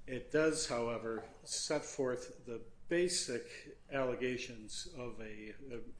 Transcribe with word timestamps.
It 0.07 0.33
does, 0.33 0.67
however, 0.67 1.25
set 1.45 1.85
forth 1.85 2.45
the 2.47 2.61
basic 2.89 3.47
allegations 3.93 4.89
of 4.99 5.15
a 5.21 5.53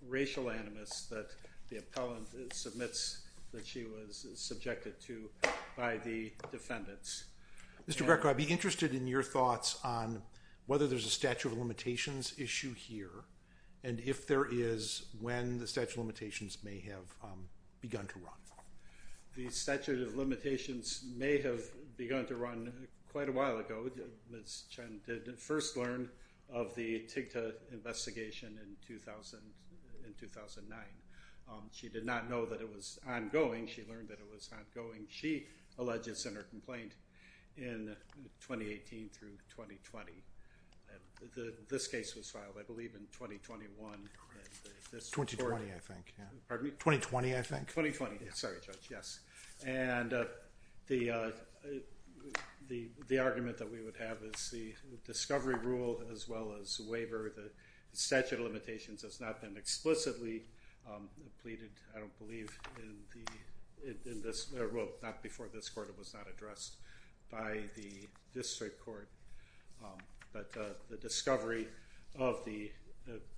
racial 0.07 0.51
animus 0.51 1.07
that 1.11 1.31
the 1.69 1.79
appellant 1.79 2.29
submits 2.53 3.23
that 3.53 3.67
she 3.67 3.85
was 3.85 4.27
subjected 4.35 5.01
to 5.01 5.29
by 5.77 5.97
the 5.99 6.33
defendants. 6.53 7.25
Mr. 7.89 8.05
Greco, 8.05 8.29
I'd 8.29 8.37
be 8.37 8.45
interested 8.45 8.95
in 8.95 9.07
your 9.07 9.23
thoughts 9.23 9.79
on 9.85 10.23
whether 10.67 10.87
there's 10.87 11.07
a 11.07 11.11
statute 11.11 11.53
of 11.53 11.59
limitations 11.59 12.35
issue 12.39 12.75
here, 12.75 13.25
and 13.85 14.01
if 14.01 14.27
there 14.27 14.47
is, 14.51 15.07
when 15.21 15.59
the 15.59 15.67
statute 15.67 15.93
of 15.93 15.99
limitations 15.99 16.59
may 16.65 16.81
have 16.81 17.15
um, 17.23 17.49
begun 17.81 18.07
to 18.09 18.19
run. 18.19 18.35
The 19.37 19.51
statute 19.51 20.01
of 20.01 20.17
limitations 20.17 21.05
may 21.15 21.39
have 21.43 21.61
begun 21.99 22.25
to 22.25 22.37
run 22.37 22.73
quite 23.13 23.29
a 23.29 23.33
while 23.33 23.59
ago. 23.59 23.91
Ms. 24.31 24.63
Chen 24.71 25.03
did 25.07 25.39
first 25.39 25.77
learn 25.77 26.09
of 26.51 26.75
the 26.75 27.01
TIGTA 27.01 27.53
investigation 27.71 28.59
in 28.63 28.77
2009. 30.19 30.79
Um, 31.51 31.69
she 31.71 31.91
did 31.91 32.07
not 32.07 32.31
know 32.31 32.47
that 32.47 32.63
it 32.63 32.75
was 32.75 32.99
ongoing. 33.07 33.67
She 33.67 33.85
learned 33.87 34.09
that 34.09 34.21
it 34.21 34.27
was 34.33 34.49
ongoing. 34.55 35.07
She 35.11 35.49
alleges 35.79 36.25
in 36.25 36.35
her 36.35 36.45
complaint 36.45 36.93
in 37.59 37.95
2018 38.41 39.11
through 39.11 39.37
2020. 39.51 40.13
This 41.69 41.89
case 41.89 42.15
was 42.15 42.31
filed, 42.31 42.57
I 42.59 42.63
believe, 42.63 42.95
in 42.95 43.07
2021. 43.13 44.09
2020, 44.91 45.65
I 45.65 45.79
think. 45.79 46.15
Pardon 46.49 46.67
me? 46.67 46.71
2020, 46.73 47.37
I 47.37 47.43
think. 47.43 47.69
2020. 47.69 48.19
Sorry, 48.33 48.57
Judge. 48.65 48.89
Yes. 48.91 49.21
And 49.67 50.13
uh, 50.13 50.25
uh, 50.91 51.31
the 52.69 53.19
argument 53.19 53.59
that 53.59 53.71
we 53.71 53.83
would 53.83 53.97
have 53.97 54.19
is 54.23 54.51
the 54.51 54.75
discovery 55.05 55.57
rule 55.63 56.03
as 56.13 56.29
well 56.29 56.55
as 56.61 56.81
waiver. 56.81 57.33
The 57.35 57.51
statute 57.93 58.39
of 58.39 58.47
limitations 58.47 59.03
has 59.03 59.21
not 59.21 59.41
been 59.41 59.57
explicitly 59.57 60.43
um, 60.87 61.09
pleaded, 61.43 61.71
I 61.95 62.01
don't 62.01 62.19
believe, 62.19 62.57
in 63.85 64.23
this, 64.23 64.53
uh, 64.59 64.65
well, 64.73 64.89
not 65.03 65.23
before 65.23 65.49
this 65.53 65.69
court. 65.69 65.89
It 65.89 65.99
was 65.99 66.15
not 66.15 66.27
addressed 66.33 66.77
by 67.31 67.61
the 67.75 68.07
district 68.35 68.85
court. 68.85 69.09
Um, 69.83 69.99
But 70.37 70.61
uh, 70.61 70.65
the 70.91 70.99
discovery 70.99 71.67
of 72.19 72.45
the 72.45 72.71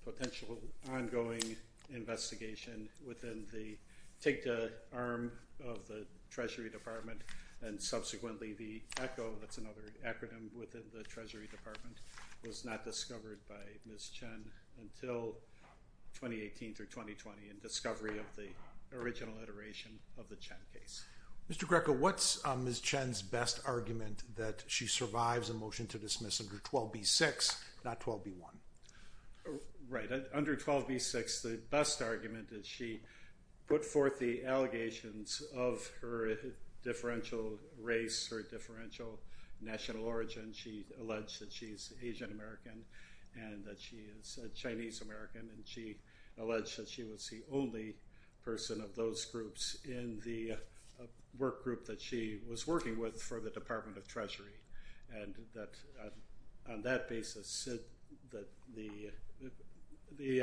potential 0.03 0.57
ongoing 0.91 1.55
investigation 1.93 2.89
within 3.07 3.45
the 3.53 3.77
TIGTA 4.21 4.71
arm 4.93 5.31
of 5.65 5.87
the 5.87 6.05
Treasury 6.29 6.69
Department 6.69 7.21
and 7.61 7.81
subsequently 7.81 8.53
the 8.53 8.81
ECHO, 9.01 9.33
that's 9.39 9.57
another 9.57 9.93
acronym 10.05 10.53
within 10.57 10.83
the 10.93 11.03
Treasury 11.03 11.47
Department, 11.49 11.97
was 12.45 12.65
not 12.65 12.83
discovered 12.83 13.39
by 13.47 13.63
Ms. 13.85 14.09
Chen 14.09 14.43
until 14.81 15.35
2018 16.15 16.73
through 16.73 16.87
2020 16.87 17.37
in 17.49 17.59
discovery 17.61 18.17
of 18.17 18.25
the 18.35 18.47
original 18.97 19.35
iteration 19.41 19.91
of 20.17 20.27
the 20.29 20.35
Chen 20.35 20.57
case. 20.73 21.03
Mr. 21.51 21.65
Greco, 21.65 21.91
what's 21.91 22.45
uh, 22.45 22.55
Ms. 22.55 22.79
Chen's 22.79 23.23
best 23.23 23.59
argument 23.65 24.21
that 24.35 24.63
she 24.67 24.85
survives 24.85 25.49
a 25.49 25.53
motion 25.53 25.87
to 25.87 25.97
dismiss 25.97 26.39
under 26.39 26.57
12b-6, 26.57 27.57
not 27.83 27.99
12b-1? 27.99 28.33
Uh, 29.47 29.51
right. 29.89 30.07
Under 30.31 30.55
12b-6, 30.55 31.41
the 31.41 31.59
best 31.71 32.03
argument 32.03 32.49
is 32.51 32.67
she 32.67 33.01
put 33.67 33.83
forth 33.83 34.19
the 34.19 34.45
allegations 34.45 35.41
of 35.55 35.89
her 36.01 36.35
differential 36.83 37.57
race, 37.81 38.29
her 38.29 38.43
differential 38.43 39.19
national 39.59 40.05
origin. 40.05 40.53
She 40.53 40.85
alleged 41.01 41.41
that 41.41 41.51
she's 41.51 41.93
Asian 42.03 42.29
American 42.29 42.83
and 43.35 43.65
that 43.65 43.81
she 43.81 44.01
is 44.19 44.37
Chinese 44.53 45.01
American, 45.01 45.49
and 45.55 45.63
she 45.65 45.97
alleged 46.39 46.77
that 46.77 46.87
she 46.87 47.05
was 47.05 47.27
the 47.27 47.41
only 47.51 47.95
person 48.45 48.81
of 48.81 48.95
those 48.95 49.25
groups 49.25 49.77
in 49.85 50.21
the 50.23 50.53
work 51.37 51.63
group 51.63 51.85
that 51.85 52.01
she 52.01 52.39
was 52.49 52.67
working 52.67 52.99
with 52.99 53.21
for 53.21 53.39
the 53.39 53.49
Department 53.49 53.97
of 53.97 54.07
Treasury. 54.07 54.57
And 55.13 55.35
that 55.55 55.75
uh, 56.03 56.71
on 56.71 56.81
that 56.83 57.09
basis, 57.09 57.67
that 58.31 58.47
the 58.75 59.11
the 60.17 60.41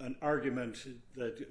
an 0.00 0.16
argument 0.20 0.86
that 1.16 1.46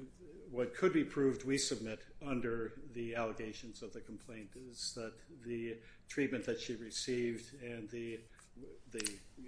what 0.52 0.76
could 0.76 0.94
be 0.94 1.04
proved 1.04 1.44
we 1.44 1.58
submit 1.58 2.00
under 2.26 2.74
the 2.94 3.16
allegations 3.16 3.82
of 3.82 3.92
the 3.94 4.02
complaint 4.02 4.50
is 4.70 4.94
that 4.96 5.14
the 5.46 5.76
treatment 6.08 6.46
that 6.46 6.60
she 6.60 6.76
received 6.76 7.56
and 7.64 7.90
the 7.90 8.20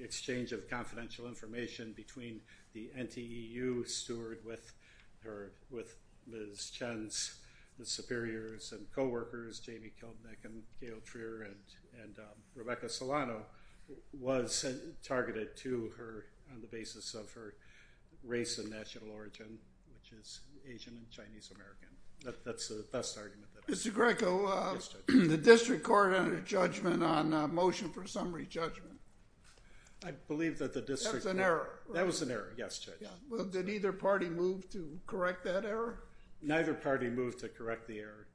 exchange 0.02 0.52
of 0.52 0.68
confidential 0.70 1.28
information 1.28 1.94
between 1.96 2.42
the 2.74 2.90
NTEU 2.98 3.88
steward 3.88 4.40
with 4.44 4.74
Ms. 6.28 6.70
Chen's 6.72 7.36
superiors 7.84 8.72
and 8.72 8.86
co-workers, 8.94 9.60
Jamie 9.60 9.92
Kiltnick 10.02 10.46
and 10.46 10.64
Gail 10.80 11.00
Trier 11.04 11.48
and 12.02 12.18
um, 12.20 12.26
Rebecca 12.56 12.90
Solano, 12.90 13.44
was 14.20 14.66
targeted 15.04 15.56
to 15.58 15.92
her 15.98 16.26
on 16.54 16.62
the 16.62 16.68
basis 16.68 17.14
of 17.14 17.32
her 17.34 17.56
race 18.24 18.58
and 18.58 18.70
national 18.70 19.12
origin, 19.12 19.60
which 19.94 20.20
is 20.20 20.42
Asian 20.68 20.94
and 20.94 21.10
Chinese 21.12 21.52
American. 21.54 21.90
That's 22.44 22.70
the 22.70 22.86
best 22.92 23.18
argument 23.18 23.50
that 23.54 23.64
I 23.68 23.72
have. 23.72 23.80
Mr. 23.80 23.94
Greco, 23.94 24.46
uh, 24.48 24.78
the 25.28 25.38
district 25.38 25.84
court 25.84 26.14
entered 26.14 26.46
judgment 26.46 27.04
on 27.04 27.34
a 27.34 27.48
motion 27.48 27.90
for 27.90 28.08
summary 28.08 28.46
judgment. 28.46 28.95
I 30.04 30.12
believe 30.28 30.58
that 30.60 30.74
the 30.74 30.82
district 30.82 31.24
court... 31.24 31.24
That's 31.24 31.34
an 31.34 31.40
error. 31.40 31.80
That 31.94 32.06
was 32.06 32.22
an 32.22 32.32
error, 32.32 32.54
yes, 32.58 32.80
Judge. 32.80 33.08
Well, 33.30 33.46
did 33.46 33.70
either 33.70 33.92
party 33.92 34.30
move 34.30 34.70
to 34.72 35.00
correct 35.08 35.44
that 35.46 35.66
error? 35.66 36.04
Neither 36.42 36.74
party 36.74 37.10
moved 37.10 37.40
to 37.40 37.50
correct 37.50 37.88
the 37.88 38.00
error. 38.00 38.28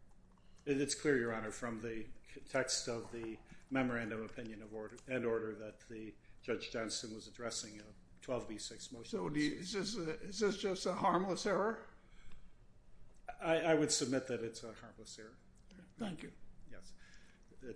It's 0.67 0.95
clear, 0.95 1.19
Your 1.19 1.35
Honor, 1.35 1.51
from 1.51 1.81
the 1.81 2.05
text 2.51 2.89
of 2.89 3.11
the 3.13 3.37
memorandum 3.71 4.25
opinion 4.25 4.63
and 5.09 5.25
order 5.25 5.55
that 5.55 5.75
the 5.89 6.13
Judge 6.43 6.71
Johnston 6.73 7.15
was 7.15 7.29
addressing 7.29 7.79
a 7.79 8.27
12b6 8.27 8.93
motion. 8.93 9.05
So 9.05 9.31
is 9.35 10.41
this 10.41 10.57
just 10.57 10.87
a 10.87 10.93
harmless 10.93 11.47
error? 11.47 11.81
I 13.43 13.75
would 13.75 13.93
submit 13.93 14.27
that 14.27 14.43
it's 14.43 14.63
a 14.65 14.73
harmless 14.81 15.19
error. 15.19 15.37
Thank 15.99 16.23
you. 16.23 16.31
Yes. 16.71 16.93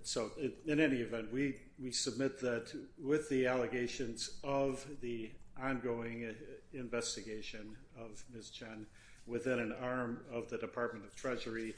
So 0.03 0.31
in 0.67 0.81
any 0.81 0.97
event, 0.97 1.33
we 1.33 1.57
submit 1.91 2.41
that 2.41 2.73
with 3.03 3.29
the 3.29 3.47
allegations 3.47 4.39
of 4.43 4.85
the 5.01 5.31
ongoing 5.61 6.35
investigation 6.73 7.77
of 7.99 8.25
Ms. 8.35 8.51
Chen 8.51 8.87
within 9.27 9.59
an 9.59 9.75
arm 9.81 10.21
of 10.33 10.51
the 10.51 10.59
Department 10.59 11.05
of 11.05 11.15
Treasury, 11.15 11.75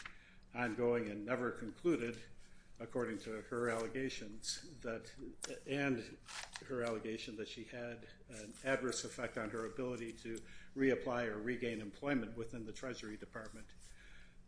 ongoing 0.55 1.09
and 1.09 1.25
never 1.25 1.51
concluded, 1.51 2.17
according 2.81 3.19
to 3.19 3.43
her 3.51 3.71
allegations, 3.71 4.67
and 5.71 6.03
her 6.69 6.83
allegation 6.83 7.37
that 7.37 7.49
she 7.49 7.67
had 7.71 7.99
an 8.31 8.53
adverse 8.65 9.05
effect 9.05 9.39
on 9.39 9.51
her 9.51 9.67
ability 9.67 10.15
to 10.23 10.39
reapply 10.77 11.27
or 11.29 11.39
regain 11.39 11.81
employment 11.81 12.37
within 12.37 12.65
the 12.67 12.73
Treasury 12.73 13.17
Department, 13.17 13.67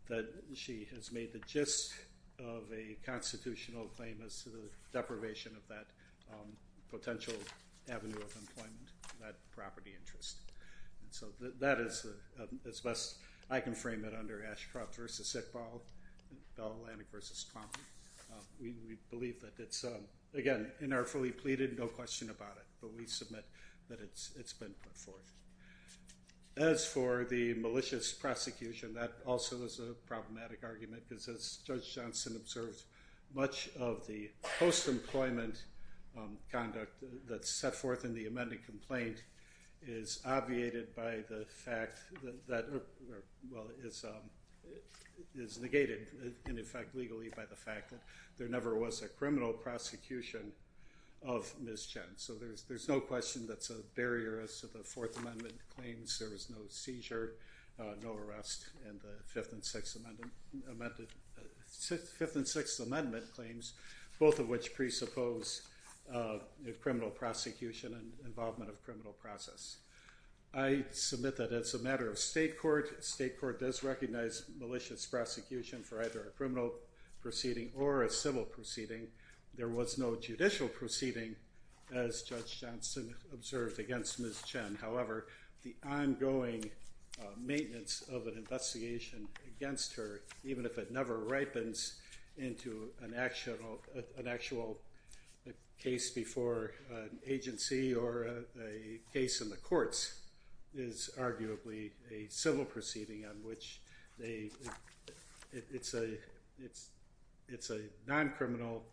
that 0.07 0.27
she 0.53 0.87
has 0.95 1.11
made 1.11 1.31
the 1.31 1.39
gist 1.47 1.93
of 2.39 2.63
a 2.73 2.97
constitutional 3.05 3.85
claim 3.97 4.17
as 4.25 4.41
to 4.43 4.49
the 4.49 4.69
deprivation 4.93 5.51
of 5.55 5.67
that 5.67 5.85
um, 6.31 6.47
potential 6.89 7.35
avenue 7.89 8.17
of 8.17 8.35
employment, 8.35 8.89
that 9.21 9.35
property 9.55 9.91
interest. 9.99 10.37
And 11.01 11.13
so 11.13 11.27
that 11.59 11.79
is 11.79 12.05
um, 12.39 12.59
as 12.67 12.79
best 12.79 13.17
I 13.49 13.59
can 13.59 13.73
frame 13.73 14.05
it 14.05 14.13
under 14.17 14.45
Ashcroft 14.45 14.95
v. 14.95 15.03
Iqbal, 15.03 15.81
Bell 16.55 16.75
Atlantic 16.81 17.07
v. 17.11 17.17
Twombly. 17.17 17.85
Uh, 18.31 18.41
we 18.61 18.73
believe 19.09 19.41
that 19.41 19.53
it's, 19.57 19.83
um, 19.83 20.05
again, 20.35 20.71
inartfully 20.83 21.35
pleaded, 21.35 21.79
no 21.79 21.87
question 21.87 22.29
about 22.29 22.57
it, 22.57 22.65
but 22.79 22.93
we 22.95 23.07
submit 23.07 23.45
that 23.89 23.99
it's 24.01 24.53
been 24.53 24.73
put 24.83 24.95
forth. 24.95 25.33
As 26.59 26.85
for 26.85 27.23
the 27.23 27.53
malicious 27.53 28.11
prosecution, 28.11 28.93
that 28.95 29.13
also 29.25 29.63
is 29.63 29.79
a 29.79 29.93
problematic 30.05 30.59
argument 30.61 31.03
because, 31.07 31.29
as 31.29 31.59
Judge 31.65 31.95
Johnston 31.95 32.35
observed, 32.35 32.83
much 33.33 33.69
of 33.79 34.05
the 34.07 34.29
post-employment 34.59 35.63
um, 36.17 36.37
conduct 36.51 37.01
that's 37.29 37.49
set 37.49 37.73
forth 37.73 38.03
in 38.03 38.13
the 38.13 38.25
amended 38.25 38.65
complaint 38.65 39.23
is 39.87 40.19
obviated 40.25 40.93
by 40.97 41.23
the 41.29 41.45
fact 41.47 41.99
that, 42.49 42.65
well, 43.49 43.67
um, 44.03 44.29
is 45.35 45.61
negated, 45.61 46.07
in 46.49 46.59
effect, 46.59 46.93
legally 46.93 47.31
by 47.37 47.45
the 47.45 47.55
fact 47.55 47.91
that 47.91 48.01
there 48.37 48.49
never 48.49 48.75
was 48.77 49.01
a 49.01 49.07
criminal 49.07 49.53
prosecution 49.53 50.51
of 51.25 51.53
Ms. 51.59 51.85
Chen. 51.85 52.03
So 52.15 52.33
there's 52.33 52.87
no 52.87 52.99
question 52.99 53.45
that's 53.47 53.69
a 53.69 53.81
barrier 53.95 54.39
as 54.41 54.59
to 54.61 54.67
the 54.67 54.83
Fourth 54.83 55.19
Amendment 55.19 55.55
claims. 55.75 56.17
There 56.17 56.29
was 56.29 56.49
no 56.49 56.57
seizure, 56.69 57.35
uh, 57.79 57.95
no 58.01 58.13
arrest, 58.13 58.69
and 58.87 58.99
the 59.01 59.09
uh, 59.09 59.21
Fifth 59.25 59.53
and 59.53 59.63
Sixth 62.47 62.79
Amendment 62.79 63.25
claims, 63.35 63.73
both 64.17 64.39
of 64.39 64.49
which 64.49 64.73
presuppose 64.73 65.61
uh, 66.13 66.39
criminal 66.81 67.09
prosecution 67.09 67.93
and 67.93 68.13
involvement 68.25 68.69
of 68.69 68.83
criminal 68.83 69.13
process. 69.13 69.77
I 70.53 70.83
submit 70.91 71.37
that 71.37 71.51
as 71.51 71.73
a 71.75 71.79
matter 71.79 72.09
of 72.09 72.17
state 72.17 72.57
court, 72.57 73.03
state 73.03 73.39
court 73.39 73.59
does 73.59 73.83
recognize 73.83 74.45
malicious 74.59 75.05
prosecution 75.05 75.83
for 75.83 76.01
either 76.01 76.21
a 76.21 76.31
criminal 76.31 76.73
proceeding 77.21 77.69
or 77.75 78.03
a 78.03 78.09
civil 78.09 78.45
proceeding. 78.45 79.07
There 79.55 79.67
was 79.67 79.97
no 79.97 80.15
judicial 80.15 80.67
proceeding, 80.67 81.35
as 81.93 82.21
Judge 82.21 82.59
Johnston 82.61 83.13
observed, 83.33 83.79
against 83.79 84.19
Ms. 84.19 84.41
Chen. 84.45 84.77
However, 84.81 85.27
the 85.63 85.75
ongoing 85.85 86.71
uh, 87.19 87.25
maintenance 87.37 88.03
of 88.11 88.27
an 88.27 88.35
investigation 88.37 89.27
against 89.47 89.93
her, 89.95 90.21
even 90.45 90.65
if 90.65 90.77
it 90.77 90.91
never 90.91 91.19
ripens 91.19 91.99
into 92.37 92.89
an 93.01 93.13
actual 93.13 94.77
case 95.77 96.09
before 96.11 96.71
an 96.91 97.19
agency 97.25 97.93
or 97.93 98.45
a 98.61 98.99
case 99.13 99.41
in 99.41 99.49
the 99.49 99.57
courts, 99.57 100.21
is 100.73 101.09
arguably 101.19 101.91
a 102.11 102.27
civil 102.29 102.63
proceeding 102.63 103.25
on 103.25 103.35
which 103.43 103.81
it's 104.19 105.93
a 107.69 107.79
non-criminal 108.07 108.83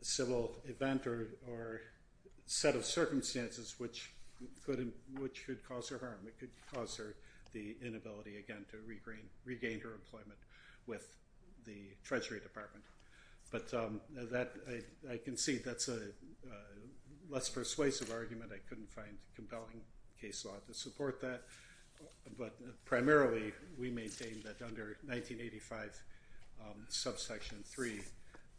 civil 0.00 0.56
event 0.66 1.06
or 1.06 1.80
set 2.46 2.74
of 2.74 2.84
circumstances 2.84 3.74
which 3.78 4.12
could 4.64 5.68
cause 5.68 5.88
her 5.88 5.98
harm. 5.98 6.20
It 6.26 6.38
could 6.38 6.50
cause 6.72 6.96
her 6.96 7.14
the 7.52 7.76
inability, 7.82 8.36
again, 8.36 8.64
to 8.70 8.76
regain 9.44 9.80
her 9.80 9.94
employment 9.94 10.38
with 10.86 11.16
the 11.64 11.88
Treasury 12.04 12.40
Department. 12.40 12.84
But 13.50 13.72
um, 13.72 14.00
I 15.10 15.16
concede 15.16 15.64
that's 15.64 15.88
a 15.88 15.98
less 17.30 17.48
persuasive 17.48 18.10
argument. 18.10 18.50
I 18.54 18.58
couldn't 18.68 18.90
find 18.90 19.16
compelling 19.34 19.80
case 20.20 20.44
law 20.44 20.54
to 20.66 20.74
support 20.74 21.20
that. 21.20 21.42
But 22.38 22.54
primarily, 22.84 23.52
we 23.78 23.90
maintain 23.90 24.42
that 24.44 24.64
under 24.64 24.98
1985 25.06 26.02
um, 26.60 26.84
subsection 26.88 27.58
3, 27.64 28.00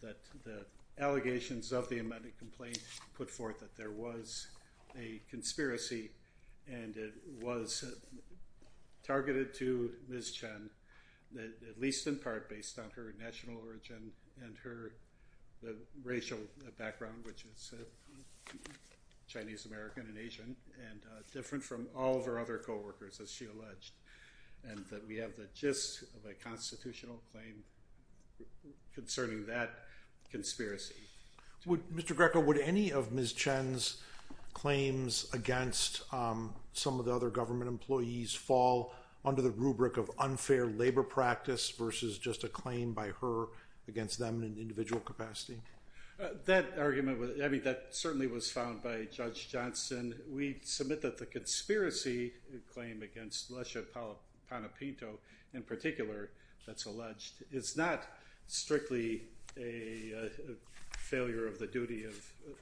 that 0.01 0.17
the 0.43 0.65
allegations 0.99 1.71
of 1.71 1.89
the 1.89 1.99
amended 1.99 2.37
complaint 2.37 2.79
put 3.13 3.29
forth 3.29 3.59
that 3.59 3.75
there 3.75 3.91
was 3.91 4.47
a 4.97 5.21
conspiracy 5.29 6.11
and 6.67 6.97
it 6.97 7.13
was 7.41 7.83
targeted 9.05 9.53
to 9.55 9.91
Ms. 10.07 10.31
Chen, 10.31 10.69
at 11.37 11.79
least 11.79 12.05
in 12.07 12.17
part 12.17 12.49
based 12.49 12.77
on 12.77 12.89
her 12.95 13.13
national 13.19 13.57
origin 13.65 14.11
and 14.43 14.55
her 14.63 14.91
racial 16.03 16.37
background, 16.77 17.15
which 17.23 17.45
is 17.45 17.73
uh, 17.73 18.53
Chinese 19.27 19.65
American 19.65 20.05
and 20.07 20.17
Asian, 20.17 20.55
and 20.89 21.01
uh, 21.05 21.21
different 21.33 21.63
from 21.63 21.87
all 21.95 22.17
of 22.17 22.25
her 22.25 22.39
other 22.39 22.57
co-workers, 22.57 23.19
as 23.21 23.31
she 23.31 23.45
alleged. 23.45 23.93
And 24.63 24.83
that 24.91 25.07
we 25.07 25.15
have 25.17 25.35
the 25.37 25.47
gist 25.53 26.03
of 26.03 26.29
a 26.29 26.33
constitutional 26.33 27.21
claim 27.31 27.63
concerning 28.93 29.45
that 29.45 29.71
conspiracy. 30.31 30.95
Mr. 31.67 32.15
Greco, 32.15 32.39
would 32.39 32.57
any 32.57 32.91
of 32.91 33.11
Ms. 33.11 33.33
Chen's 33.33 34.01
claims 34.53 35.27
against 35.33 36.01
um, 36.13 36.53
some 36.73 36.99
of 36.99 37.05
the 37.05 37.13
other 37.13 37.29
government 37.29 37.69
employees 37.69 38.33
fall 38.33 38.93
under 39.25 39.41
the 39.41 39.51
rubric 39.51 39.97
of 39.97 40.09
unfair 40.19 40.65
labor 40.65 41.03
practice 41.03 41.69
versus 41.71 42.17
just 42.17 42.43
a 42.43 42.47
claim 42.47 42.93
by 42.93 43.09
her 43.21 43.45
against 43.87 44.17
them 44.17 44.41
in 44.41 44.49
an 44.49 44.57
individual 44.59 45.01
capacity? 45.01 45.61
Uh, 46.21 46.29
that 46.45 46.73
argument, 46.77 47.41
I 47.43 47.47
mean, 47.47 47.63
that 47.63 47.87
certainly 47.91 48.27
was 48.27 48.51
found 48.51 48.83
by 48.83 49.07
Judge 49.11 49.49
Johnston. 49.49 50.15
We 50.29 50.59
submit 50.63 51.01
that 51.01 51.17
the 51.17 51.25
conspiracy 51.25 52.33
claim 52.73 53.01
against 53.01 53.51
Lesha 53.51 53.85
Panapinto, 54.51 55.17
in 55.53 55.63
particular, 55.63 56.29
that's 56.67 56.85
alleged, 56.85 57.43
is 57.51 57.77
not 57.77 58.03
strictly 58.47 59.23
a 59.59 60.29
failure 60.97 61.47
of 61.47 61.59
the 61.59 61.67
duty 61.67 62.05
of, 62.05 62.15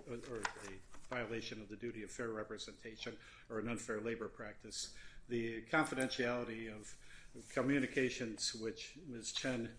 or 0.09 0.37
a 0.37 1.13
violation 1.13 1.61
of 1.61 1.69
the 1.69 1.75
duty 1.75 2.03
of 2.03 2.11
fair 2.11 2.29
representation 2.29 3.13
or 3.49 3.59
an 3.59 3.69
unfair 3.69 3.99
labor 3.99 4.27
practice. 4.27 4.89
The 5.29 5.63
confidentiality 5.71 6.69
of 6.69 6.93
communications 7.53 8.55
which 8.61 8.97
Ms. 9.09 9.31
Chen 9.31 9.69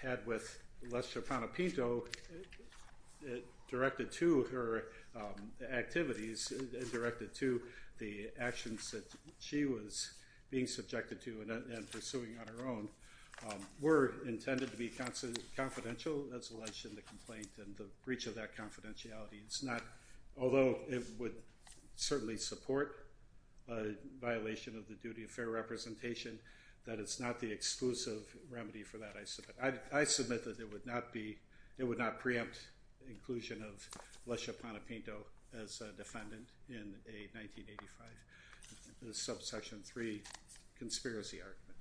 had 0.00 0.24
with 0.26 0.62
Lesha 0.88 1.22
Panapinto 1.22 2.04
directed 3.68 4.10
to 4.10 4.44
her 4.44 4.84
um, 5.14 5.50
activities 5.72 6.52
and 6.52 6.90
directed 6.92 7.34
to 7.34 7.60
the 7.98 8.30
actions 8.40 8.90
that 8.90 9.04
she 9.38 9.64
was 9.64 10.14
being 10.50 10.66
subjected 10.66 11.20
to 11.22 11.44
and 11.72 11.90
pursuing 11.90 12.36
on 12.40 12.46
her 12.56 12.68
own 12.68 12.88
Um, 13.48 13.56
were 13.80 14.14
intended 14.26 14.70
to 14.70 14.76
be 14.76 14.92
confidential, 15.56 16.24
as 16.36 16.50
alleged 16.50 16.84
in 16.84 16.94
the 16.94 17.00
complaint, 17.02 17.48
and 17.56 17.74
the 17.78 17.86
breach 18.04 18.26
of 18.26 18.34
that 18.34 18.54
confidentiality 18.54 19.46
is 19.48 19.62
not, 19.62 19.82
although 20.38 20.76
it 20.88 21.04
would 21.18 21.32
certainly 21.96 22.36
support 22.36 23.06
a 23.70 23.92
violation 24.20 24.76
of 24.76 24.86
the 24.88 24.94
duty 24.94 25.24
of 25.24 25.30
fair 25.30 25.48
representation, 25.48 26.38
that 26.84 26.98
it's 26.98 27.18
not 27.18 27.40
the 27.40 27.50
exclusive 27.50 28.36
remedy 28.50 28.82
for 28.82 28.98
that, 28.98 29.14
I 29.20 29.24
submit. 29.24 29.80
I 29.92 30.04
submit 30.04 30.44
that 30.44 30.60
it 30.60 30.70
would 30.70 30.84
not 30.84 31.12
be, 31.12 31.38
it 31.78 31.84
would 31.84 31.98
not 31.98 32.20
preempt 32.20 32.58
inclusion 33.08 33.62
of 33.62 33.88
Lesha 34.28 34.52
Panapinto 34.52 35.24
as 35.62 35.80
a 35.80 35.92
defendant 35.96 36.48
in 36.68 36.94
a 37.08 37.28
1985 37.36 39.14
subsection 39.14 39.80
3 39.82 40.22
conspiracy 40.78 41.38
argument. 41.38 41.80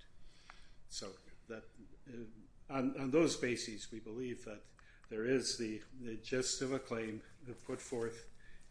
So 0.90 1.08
Uh, 1.52 1.60
on 2.70 3.10
those 3.12 3.36
bases, 3.36 3.88
we 3.92 4.00
believe 4.00 4.46
that 4.46 4.62
there 5.10 5.26
is 5.26 5.58
the 5.58 5.82
gist 6.24 6.62
of 6.62 6.74
a 6.74 6.80
claim 6.80 7.22
put 7.66 7.82
forth 7.82 8.26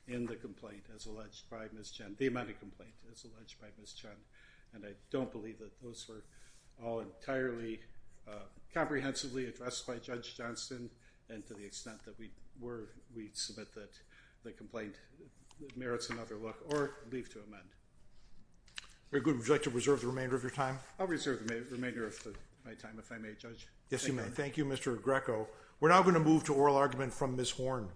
in 0.06 0.24
the 0.26 0.36
complaint 0.36 0.84
as 0.94 1.06
alleged 1.06 1.50
by 1.50 1.66
Ms. 1.76 1.90
Chen, 1.90 2.14
the 2.18 2.26
amended 2.26 2.58
complaint 2.58 2.92
as 3.12 3.24
alleged 3.24 3.60
by 3.60 3.68
Ms. 3.78 3.92
Chen, 3.92 4.10
and 4.74 4.84
I 4.84 4.92
don't 5.10 5.30
believe 5.30 5.58
that 5.58 5.72
those 5.82 6.06
were 6.08 6.24
all 6.84 7.00
entirely 7.00 7.80
uh, 8.28 8.46
comprehensively 8.72 9.46
addressed 9.46 9.86
by 9.86 9.96
Judge 9.96 10.36
Johnston. 10.36 10.90
and 11.30 11.46
to 11.46 11.54
the 11.54 11.64
extent 11.64 12.04
that 12.04 12.18
we 12.18 12.30
were, 12.60 12.88
we 13.14 13.30
submit 13.34 13.74
that 13.74 13.92
the 14.44 14.52
complaint 14.52 14.94
merits 15.76 16.10
another 16.10 16.36
look 16.36 16.58
or 16.70 16.98
leave 17.10 17.30
to 17.32 17.40
amend. 17.40 17.68
Very 19.10 19.22
good. 19.22 19.36
Would 19.38 19.46
you 19.46 19.52
like 19.52 19.62
to 19.64 19.70
reserve 19.70 20.00
the 20.02 20.06
remainder 20.06 20.36
of 20.36 20.42
your 20.42 20.50
time? 20.50 20.78
I'll 20.98 21.06
reserve 21.06 21.46
the 21.46 21.64
remainder 21.70 22.06
of 22.06 22.18
my 22.68 22.74
time, 22.74 22.96
if 22.98 23.10
I 23.10 23.16
may, 23.16 23.32
Judge. 23.32 23.66
Yes, 23.88 24.06
you 24.06 24.12
may. 24.12 24.22
Thank 24.22 24.58
you, 24.58 24.64
Mr. 24.66 25.00
Greco. 25.00 25.48
We're 25.80 25.88
now 25.88 26.02
going 26.02 26.14
to 26.14 26.20
move 26.20 26.44
to 26.44 26.54
oral 26.54 26.76
argument 26.76 27.14
from 27.14 27.34
Ms. 27.34 27.52
Horn. 27.52 27.88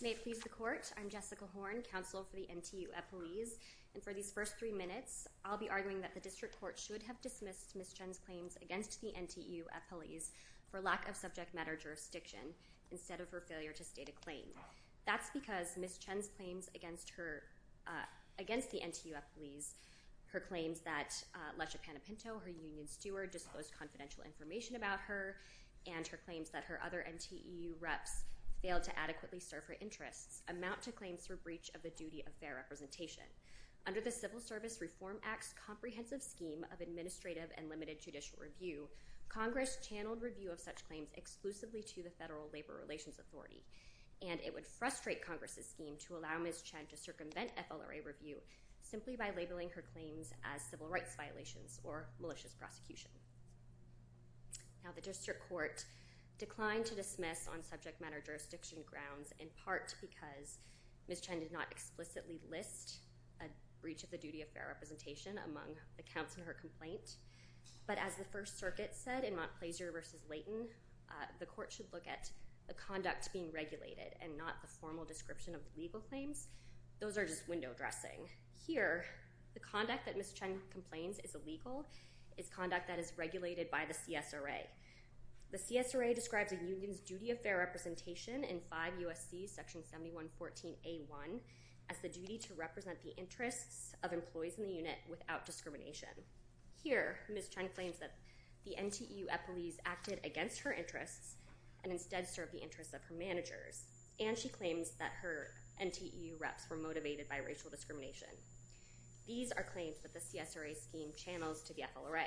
May 0.00 0.10
it 0.10 0.22
please 0.22 0.38
the 0.40 0.48
Court, 0.48 0.92
I'm 0.98 1.08
Jessica 1.08 1.44
Horn, 1.54 1.82
counsel 1.90 2.24
for 2.28 2.36
the 2.36 2.46
NTEU 2.52 2.86
appellees, 2.90 3.58
and 3.94 4.02
for 4.02 4.12
these 4.12 4.32
first 4.32 4.58
three 4.58 4.72
minutes, 4.72 5.28
I'll 5.44 5.56
be 5.56 5.70
arguing 5.70 6.00
that 6.00 6.14
the 6.14 6.20
District 6.20 6.58
Court 6.58 6.78
should 6.78 7.02
have 7.04 7.20
dismissed 7.20 7.76
Ms. 7.76 7.92
Chen's 7.92 8.18
claims 8.18 8.56
against 8.62 9.00
the 9.00 9.12
NTEU 9.18 9.62
appellees 9.70 10.30
for 10.70 10.80
lack 10.80 11.08
of 11.08 11.16
subject 11.16 11.54
matter 11.54 11.76
jurisdiction 11.76 12.54
instead 12.90 13.20
of 13.20 13.30
her 13.30 13.40
failure 13.40 13.72
to 13.72 13.84
state 13.84 14.08
a 14.08 14.24
claim. 14.24 14.46
That's 15.06 15.30
because 15.30 15.76
Ms. 15.76 15.98
Chen's 15.98 16.28
claims 16.28 16.70
against 16.74 17.12
uh, 17.18 17.90
the 18.38 18.44
NTEU 18.44 19.14
appellees, 19.14 19.74
her 20.26 20.40
claims 20.40 20.80
that 20.80 21.22
uh, 21.34 21.60
Lesha 21.60 21.76
Panapinto, 21.76 22.42
her 22.42 22.50
union 22.50 22.86
steward, 22.86 23.30
disclosed 23.30 23.72
confidential 23.76 24.22
information 24.24 24.76
about 24.76 25.00
her, 25.00 25.36
and 25.86 26.06
her 26.06 26.18
claims 26.24 26.50
that 26.50 26.64
her 26.64 26.80
other 26.84 27.04
NTEU 27.08 27.72
reps 27.80 28.24
failed 28.62 28.84
to 28.84 28.98
adequately 28.98 29.40
serve 29.40 29.64
her 29.64 29.76
interests, 29.80 30.42
amount 30.48 30.80
to 30.82 30.92
claims 30.92 31.26
for 31.26 31.36
breach 31.36 31.70
of 31.74 31.82
the 31.82 31.90
duty 31.90 32.22
of 32.26 32.32
fair 32.34 32.54
representation. 32.54 33.24
Under 33.86 34.00
the 34.00 34.12
Civil 34.12 34.38
Service 34.38 34.80
Reform 34.80 35.18
Act's 35.24 35.52
comprehensive 35.66 36.22
scheme 36.22 36.64
of 36.72 36.80
administrative 36.80 37.50
and 37.58 37.68
limited 37.68 38.00
judicial 38.00 38.38
review, 38.40 38.88
Congress 39.28 39.78
channeled 39.82 40.22
review 40.22 40.52
of 40.52 40.60
such 40.60 40.86
claims 40.86 41.08
exclusively 41.14 41.82
to 41.82 42.02
the 42.02 42.10
Federal 42.10 42.48
Labor 42.52 42.78
Relations 42.80 43.18
Authority, 43.18 43.64
and 44.28 44.40
it 44.40 44.54
would 44.54 44.66
frustrate 44.66 45.24
Congress's 45.24 45.68
scheme 45.68 45.96
to 46.06 46.16
allow 46.16 46.38
Ms. 46.38 46.62
Chen 46.62 46.86
to 46.90 46.96
circumvent 46.96 47.50
FLRA 47.56 48.04
review 48.04 48.36
simply 48.80 49.16
by 49.16 49.30
labeling 49.36 49.70
her 49.70 49.84
claims 49.92 50.32
as 50.44 50.62
civil 50.62 50.88
rights 50.88 51.14
violations 51.16 51.80
or 51.84 52.08
malicious 52.20 52.52
prosecution. 52.52 53.10
Now, 54.84 54.90
the 54.94 55.00
District 55.00 55.40
Court 55.48 55.84
declined 56.38 56.84
to 56.86 56.94
dismiss 56.94 57.48
on 57.52 57.62
subject 57.62 58.00
matter 58.00 58.22
jurisdiction 58.24 58.78
grounds 58.84 59.32
in 59.38 59.46
part 59.64 59.94
because 60.00 60.58
Ms. 61.08 61.20
Chen 61.20 61.40
did 61.40 61.52
not 61.52 61.70
explicitly 61.70 62.40
list 62.50 62.98
a 63.40 63.44
breach 63.80 64.02
of 64.02 64.10
the 64.10 64.18
duty 64.18 64.42
of 64.42 64.48
fair 64.48 64.66
representation 64.68 65.38
among 65.46 65.76
the 65.96 66.02
counts 66.02 66.36
in 66.36 66.44
her 66.44 66.54
complaint, 66.54 67.16
but 67.86 67.98
as 67.98 68.14
the 68.16 68.24
First 68.24 68.58
Circuit 68.58 68.94
said 68.94 69.24
in 69.24 69.34
Montplaisir 69.34 69.92
v. 69.92 70.18
Leighton, 70.28 70.66
uh, 71.10 71.26
the 71.38 71.46
Court 71.46 71.72
should 71.72 71.92
look 71.92 72.06
at 72.06 72.30
the 72.72 72.82
conduct 72.82 73.30
being 73.32 73.52
regulated 73.52 74.14
and 74.22 74.36
not 74.38 74.62
the 74.62 74.68
formal 74.80 75.04
description 75.04 75.54
of 75.54 75.60
legal 75.76 76.00
claims. 76.00 76.48
Those 77.00 77.18
are 77.18 77.26
just 77.26 77.48
window 77.48 77.70
dressing. 77.76 78.28
Here, 78.66 79.04
the 79.52 79.60
conduct 79.60 80.06
that 80.06 80.16
Ms. 80.16 80.32
Chen 80.32 80.58
complains 80.70 81.18
is 81.22 81.34
illegal 81.34 81.86
is 82.38 82.48
conduct 82.48 82.88
that 82.88 82.98
is 82.98 83.12
regulated 83.18 83.70
by 83.70 83.84
the 83.86 83.92
CSRA. 83.92 84.64
The 85.50 85.58
CSRA 85.58 86.14
describes 86.14 86.52
a 86.52 86.56
union's 86.56 87.00
duty 87.00 87.30
of 87.30 87.42
fair 87.42 87.58
representation 87.58 88.42
in 88.42 88.60
5 88.70 88.92
U.S.C. 89.00 89.46
section 89.46 89.82
7114A1 89.82 91.40
as 91.90 91.98
the 91.98 92.08
duty 92.08 92.38
to 92.38 92.54
represent 92.54 93.02
the 93.02 93.14
interests 93.18 93.94
of 94.02 94.14
employees 94.14 94.54
in 94.56 94.64
the 94.64 94.72
unit 94.72 94.96
without 95.10 95.44
discrimination. 95.44 96.08
Here, 96.82 97.18
Ms. 97.28 97.48
Chen 97.48 97.68
claims 97.74 97.98
that 97.98 98.14
the 98.64 98.76
NTEU 98.80 99.26
appellees 99.26 99.76
acted 99.84 100.20
against 100.24 100.60
her 100.60 100.72
interests 100.72 101.36
and 101.84 101.92
instead 101.92 102.28
served 102.28 102.52
the 102.52 102.62
interests 102.62 102.94
of 102.94 103.02
her 103.04 103.14
managers, 103.14 103.84
and 104.20 104.36
she 104.36 104.48
claims 104.48 104.90
that 104.98 105.12
her 105.20 105.48
NTEU 105.80 106.38
reps 106.38 106.68
were 106.70 106.76
motivated 106.76 107.28
by 107.28 107.38
racial 107.38 107.70
discrimination. 107.70 108.28
These 109.26 109.52
are 109.52 109.62
claims 109.62 109.98
that 110.02 110.12
the 110.12 110.20
CSRA 110.20 110.76
scheme 110.76 111.10
channels 111.16 111.62
to 111.62 111.74
the 111.74 111.82
FLRA, 111.82 112.26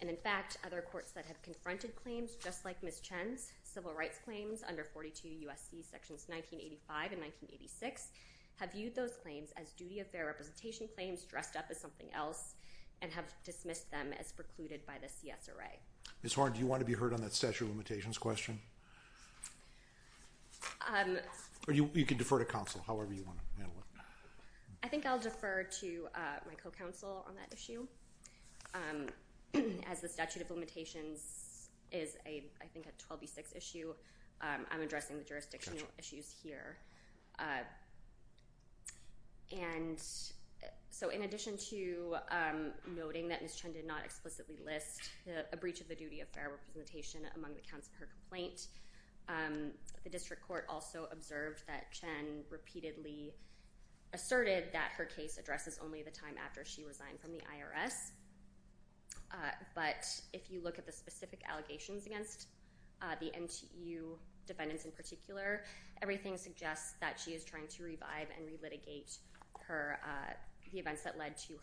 and 0.00 0.08
in 0.08 0.16
fact, 0.16 0.58
other 0.64 0.80
courts 0.80 1.10
that 1.12 1.26
have 1.26 1.42
confronted 1.42 1.96
claims 1.96 2.36
just 2.42 2.64
like 2.64 2.82
Ms. 2.82 3.00
Chen's, 3.00 3.50
civil 3.64 3.92
rights 3.92 4.18
claims 4.24 4.62
under 4.68 4.84
42 4.84 5.28
U.S.C. 5.28 5.82
sections 5.82 6.24
1985 6.28 7.12
and 7.12 7.22
1986, 7.22 8.08
have 8.56 8.72
viewed 8.72 8.94
those 8.94 9.16
claims 9.22 9.50
as 9.56 9.72
duty 9.72 10.00
of 10.00 10.06
fair 10.08 10.26
representation 10.26 10.88
claims 10.94 11.22
dressed 11.22 11.56
up 11.56 11.66
as 11.70 11.80
something 11.80 12.08
else 12.14 12.54
and 13.02 13.12
have 13.12 13.24
dismissed 13.44 13.90
them 13.90 14.12
as 14.18 14.32
precluded 14.32 14.84
by 14.86 14.94
the 15.00 15.06
CSRA. 15.06 15.78
Ms. 16.22 16.34
Horn, 16.34 16.52
do 16.52 16.60
you 16.60 16.66
want 16.66 16.80
to 16.80 16.86
be 16.86 16.94
heard 16.94 17.12
on 17.12 17.20
that 17.22 17.34
statute 17.34 17.64
of 17.64 17.70
limitations 17.70 18.18
question? 18.18 18.58
Um, 20.92 21.18
or 21.66 21.74
you 21.74 22.06
can 22.06 22.16
defer 22.16 22.38
to 22.38 22.44
counsel, 22.44 22.82
however 22.86 23.12
you 23.12 23.22
want 23.24 23.38
to 23.38 23.60
handle 23.60 23.76
it. 23.78 24.00
I 24.82 24.88
think 24.88 25.04
I'll 25.06 25.18
defer 25.18 25.64
to 25.80 26.08
uh, 26.14 26.18
my 26.46 26.54
co-counsel 26.54 27.26
on 27.28 27.34
that 27.34 27.52
issue. 27.52 27.86
Um, 28.74 29.08
as 29.90 30.00
the 30.00 30.08
statute 30.08 30.40
of 30.40 30.50
limitations 30.50 31.68
is, 31.92 32.16
I 32.26 32.42
think, 32.72 32.86
a 32.86 33.14
12B6 33.14 33.56
issue, 33.56 33.92
um, 34.40 34.66
I'm 34.70 34.80
addressing 34.80 35.18
the 35.18 35.24
jurisdictional 35.24 35.86
issues 35.98 36.34
here. 36.42 36.78
Uh, 37.38 37.64
and 39.52 40.00
so 40.90 41.10
in 41.10 41.22
addition 41.22 41.56
to 41.70 42.16
noting 42.94 43.28
that 43.28 43.42
Ms. 43.42 43.56
Chen 43.56 43.72
did 43.72 43.86
not 43.86 44.04
explicitly 44.04 44.56
list 44.64 45.10
a 45.52 45.56
breach 45.56 45.80
of 45.80 45.88
the 45.88 45.94
duty 45.94 46.20
of 46.20 46.28
fair 46.28 46.50
representation 46.50 47.20
among 47.36 47.54
the 47.54 47.60
counts 47.70 47.88
in 47.88 48.00
her 48.00 48.08
complaint, 48.20 48.68
Um, 49.28 49.72
the 50.04 50.10
district 50.10 50.46
court 50.46 50.66
also 50.68 51.08
observed 51.12 51.62
that 51.66 51.92
Chen 51.92 52.44
repeatedly 52.50 53.34
asserted 54.14 54.64
that 54.72 54.90
her 54.96 55.04
case 55.04 55.38
addresses 55.38 55.78
only 55.84 56.02
the 56.02 56.10
time 56.10 56.34
after 56.42 56.64
she 56.64 56.84
resigned 56.84 57.20
from 57.20 57.32
the 57.32 57.40
IRS. 57.40 58.12
Uh, 59.30 59.50
but 59.74 60.06
if 60.32 60.50
you 60.50 60.62
look 60.62 60.78
at 60.78 60.86
the 60.86 60.92
specific 60.92 61.42
allegations 61.46 62.06
against 62.06 62.48
uh, 63.02 63.14
the 63.20 63.26
NTEU 63.38 64.16
defendants 64.46 64.86
in 64.86 64.92
particular, 64.92 65.64
everything 66.00 66.38
suggests 66.38 66.94
that 67.00 67.20
she 67.22 67.32
is 67.32 67.44
trying 67.44 67.68
to 67.68 67.82
revive 67.84 68.28
and 68.36 68.48
relitigate 68.48 69.18
uh, 69.70 70.32
the 70.72 70.78
events 70.78 71.02
that 71.02 71.18
led 71.18 71.36
to 71.36 71.54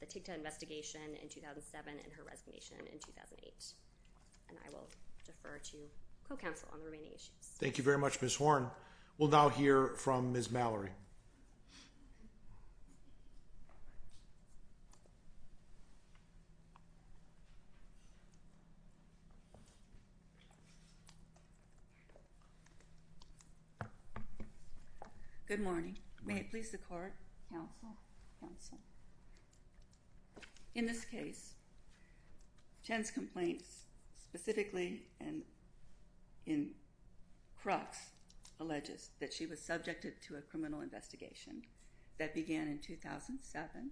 the 0.00 0.06
TIGTA 0.06 0.34
investigation 0.34 1.00
in 1.22 1.28
2007 1.28 1.92
and 1.92 2.12
her 2.12 2.22
resignation 2.28 2.76
in 2.92 2.98
2008. 2.98 3.72
And 4.50 4.58
I 4.66 4.70
will 4.70 4.88
defer 5.24 5.58
to 5.58 5.76
co-counsel 6.28 6.68
on 6.72 6.80
the 6.80 6.84
remaining 6.84 7.10
issues. 7.10 7.30
Thank 7.58 7.78
you 7.78 7.84
very 7.84 7.98
much, 7.98 8.20
Ms. 8.20 8.36
Horn. 8.36 8.70
We'll 9.16 9.30
now 9.30 9.48
hear 9.48 9.88
from 9.96 10.32
Ms. 10.32 10.50
Mallory. 10.50 10.90
Good 25.48 25.60
morning. 25.60 25.96
May 26.26 26.40
it 26.40 26.50
please 26.50 26.70
the 26.70 26.76
court, 26.76 27.14
counsel, 27.50 27.96
counsel. 28.38 28.76
In 30.74 30.84
this 30.84 31.06
case, 31.06 31.54
Chen's 32.84 33.10
complaints 33.10 33.84
specifically 34.22 35.04
and 35.20 35.42
in 36.48 36.70
crux 37.62 37.98
alleges 38.58 39.10
that 39.20 39.32
she 39.32 39.46
was 39.46 39.60
subjected 39.60 40.14
to 40.22 40.36
a 40.36 40.40
criminal 40.40 40.80
investigation 40.80 41.62
that 42.18 42.34
began 42.34 42.66
in 42.66 42.78
2007. 42.78 43.90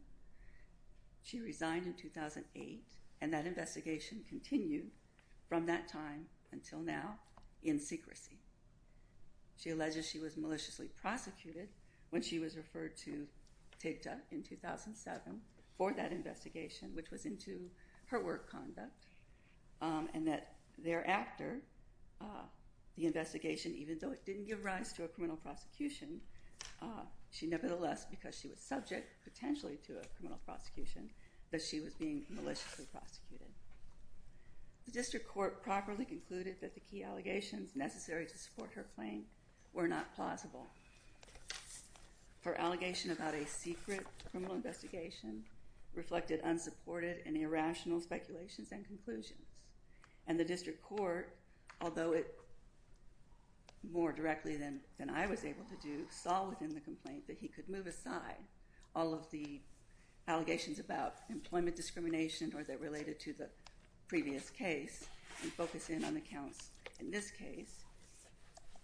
She 1.22 1.40
resigned 1.40 1.86
in 1.86 1.94
2008, 1.94 2.82
and 3.20 3.32
that 3.32 3.46
investigation 3.46 4.24
continued 4.28 4.90
from 5.48 5.66
that 5.66 5.88
time 5.88 6.26
until 6.52 6.80
now 6.80 7.16
in 7.62 7.78
secrecy. 7.78 8.38
She 9.56 9.70
alleges 9.70 10.08
she 10.08 10.18
was 10.18 10.36
maliciously 10.36 10.88
prosecuted 11.00 11.68
when 12.10 12.22
she 12.22 12.38
was 12.38 12.56
referred 12.56 12.96
to 12.98 13.26
TIGTA 13.82 14.18
in 14.30 14.42
2007 14.42 15.40
for 15.76 15.92
that 15.92 16.12
investigation, 16.12 16.90
which 16.94 17.10
was 17.10 17.26
into 17.26 17.70
her 18.06 18.22
work 18.22 18.50
conduct, 18.50 19.06
um, 19.80 20.08
and 20.14 20.26
that 20.26 20.54
thereafter, 20.78 21.60
the 22.96 23.06
investigation, 23.06 23.74
even 23.76 23.98
though 24.00 24.10
it 24.10 24.24
didn't 24.24 24.46
give 24.46 24.64
rise 24.64 24.92
to 24.94 25.04
a 25.04 25.08
criminal 25.08 25.36
prosecution, 25.36 26.20
uh, 26.80 27.04
she 27.30 27.46
nevertheless, 27.46 28.06
because 28.10 28.38
she 28.38 28.48
was 28.48 28.58
subject 28.58 29.12
potentially 29.22 29.78
to 29.86 29.92
a 29.92 30.06
criminal 30.16 30.40
prosecution, 30.46 31.10
that 31.50 31.60
she 31.62 31.80
was 31.80 31.94
being 31.94 32.24
maliciously 32.30 32.86
prosecuted. 32.90 33.48
The 34.86 34.92
district 34.92 35.28
court 35.28 35.62
properly 35.62 36.04
concluded 36.04 36.56
that 36.60 36.74
the 36.74 36.80
key 36.80 37.02
allegations 37.02 37.76
necessary 37.76 38.24
to 38.24 38.38
support 38.38 38.70
her 38.74 38.86
claim 38.94 39.24
were 39.72 39.88
not 39.88 40.14
plausible. 40.14 40.66
Her 42.42 42.58
allegation 42.58 43.10
about 43.10 43.34
a 43.34 43.46
secret 43.46 44.06
criminal 44.30 44.54
investigation 44.54 45.42
reflected 45.94 46.40
unsupported 46.44 47.18
and 47.26 47.36
irrational 47.36 48.00
speculations 48.00 48.68
and 48.70 48.86
conclusions. 48.86 49.48
And 50.28 50.38
the 50.38 50.44
district 50.44 50.82
court, 50.82 51.36
although 51.80 52.12
it 52.12 52.34
more 53.92 54.12
directly 54.12 54.56
than 54.56 54.80
I 55.10 55.26
was 55.26 55.44
able 55.44 55.64
to 55.64 55.76
do, 55.86 56.04
saw 56.10 56.48
within 56.48 56.74
the 56.74 56.80
complaint 56.80 57.26
that 57.28 57.38
he 57.38 57.48
could 57.48 57.68
move 57.68 57.86
aside 57.86 58.44
all 58.94 59.14
of 59.14 59.30
the 59.30 59.60
allegations 60.28 60.78
about 60.78 61.16
employment 61.30 61.76
discrimination 61.76 62.52
or 62.56 62.64
that 62.64 62.80
related 62.80 63.20
to 63.20 63.32
the 63.32 63.48
previous 64.08 64.50
case 64.50 65.04
and 65.42 65.52
focus 65.52 65.90
in 65.90 66.04
on 66.04 66.14
the 66.14 66.20
counts 66.20 66.70
in 66.98 67.10
this 67.10 67.30
case. 67.30 67.84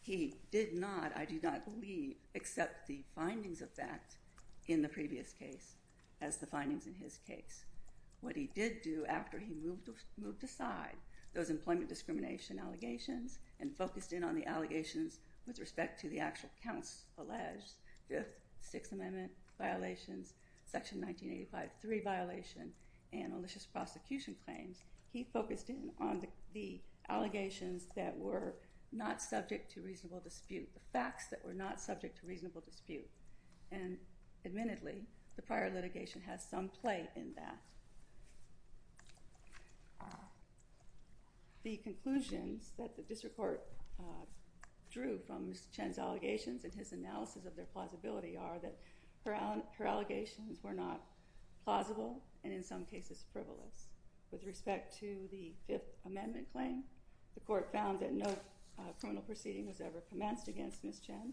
He 0.01 0.35
did 0.51 0.75
not, 0.75 1.13
I 1.17 1.25
do 1.25 1.41
not 1.43 1.65
believe, 1.65 2.17
accept 2.35 2.87
the 2.87 3.03
findings 3.15 3.63
of 3.63 3.71
fact 3.71 4.17
in 4.69 4.83
the 4.83 4.89
previous 4.89 5.33
case 5.33 5.75
as 6.21 6.37
the 6.37 6.47
findings 6.47 6.87
in 6.87 6.95
his 6.95 7.19
case. 7.27 7.65
What 8.21 8.37
he 8.37 8.51
did 8.55 8.83
do 8.83 9.05
after 9.09 9.39
he 9.39 9.55
moved 9.55 10.45
aside 10.45 10.97
those 11.35 11.51
employment 11.51 11.89
discrimination 11.89 12.59
allegations 12.59 13.39
and 13.61 13.77
focused 13.77 14.13
in 14.13 14.23
on 14.25 14.35
the 14.35 14.47
allegations 14.47 15.19
with 15.47 15.59
respect 15.59 16.01
to 16.01 16.09
the 16.09 16.21
actual 16.21 16.51
counts 16.63 17.05
alleged, 17.19 17.73
Fifth, 18.09 18.41
Sixth 18.61 18.93
Amendment 18.93 19.33
violations, 19.59 20.35
Section 20.65 21.01
1985-3 21.01 22.05
violation, 22.05 22.73
and 23.13 23.33
malicious 23.33 23.67
prosecution 23.67 24.37
claims, 24.45 24.79
he 25.13 25.29
focused 25.33 25.69
in 25.69 25.91
on 26.01 26.27
the 26.55 26.81
allegations 27.09 27.87
that 27.95 28.17
were 28.19 28.55
not 28.93 29.21
subject 29.21 29.73
to 29.73 29.81
reasonable 29.81 30.21
dispute, 30.21 30.69
the 30.75 30.81
facts 30.93 31.27
that 31.29 31.45
were 31.45 31.55
not 31.55 31.81
subject 31.81 32.19
to 32.21 32.27
reasonable 32.27 32.63
dispute. 32.63 33.09
And 33.71 33.97
admittedly, 34.45 35.07
the 35.37 35.43
prior 35.43 35.73
litigation 35.73 36.21
has 36.23 36.45
some 36.45 36.69
play 36.69 37.09
in 37.17 37.33
that. 37.37 37.59
The 41.63 41.77
conclusions 41.77 42.73
that 42.79 42.97
the 42.97 43.03
district 43.03 43.37
court 43.37 43.63
uh, 44.01 44.25
drew 44.91 45.19
from 45.27 45.49
Ms. 45.49 45.67
Chen's 45.73 45.99
allegations 45.99 46.65
and 46.65 46.75
his 46.75 46.93
analysis 46.93 47.47
of 47.47 47.55
their 47.55 47.67
plausibility 47.67 48.37
are 48.37 48.59
that 48.63 48.79
her 49.25 49.87
allegations 49.87 50.59
were 50.63 50.75
not 50.75 51.01
plausible 51.65 52.23
and 52.43 52.53
in 52.53 52.63
some 52.63 52.85
cases 52.85 53.25
frivolous. 53.33 53.89
With 54.33 54.45
respect 54.45 54.99
to 55.01 55.29
the 55.31 55.53
Fifth 55.67 55.95
Amendment 56.05 56.49
claim, 56.53 56.83
the 57.35 57.41
court 57.41 57.71
found 57.73 58.01
that 58.01 58.13
no 58.13 58.37
uh, 58.79 58.93
criminal 58.99 59.23
proceeding 59.23 59.67
was 59.67 59.81
ever 59.81 60.03
commenced 60.11 60.49
against 60.49 60.83
Ms. 60.83 60.99
Chen, 60.99 61.33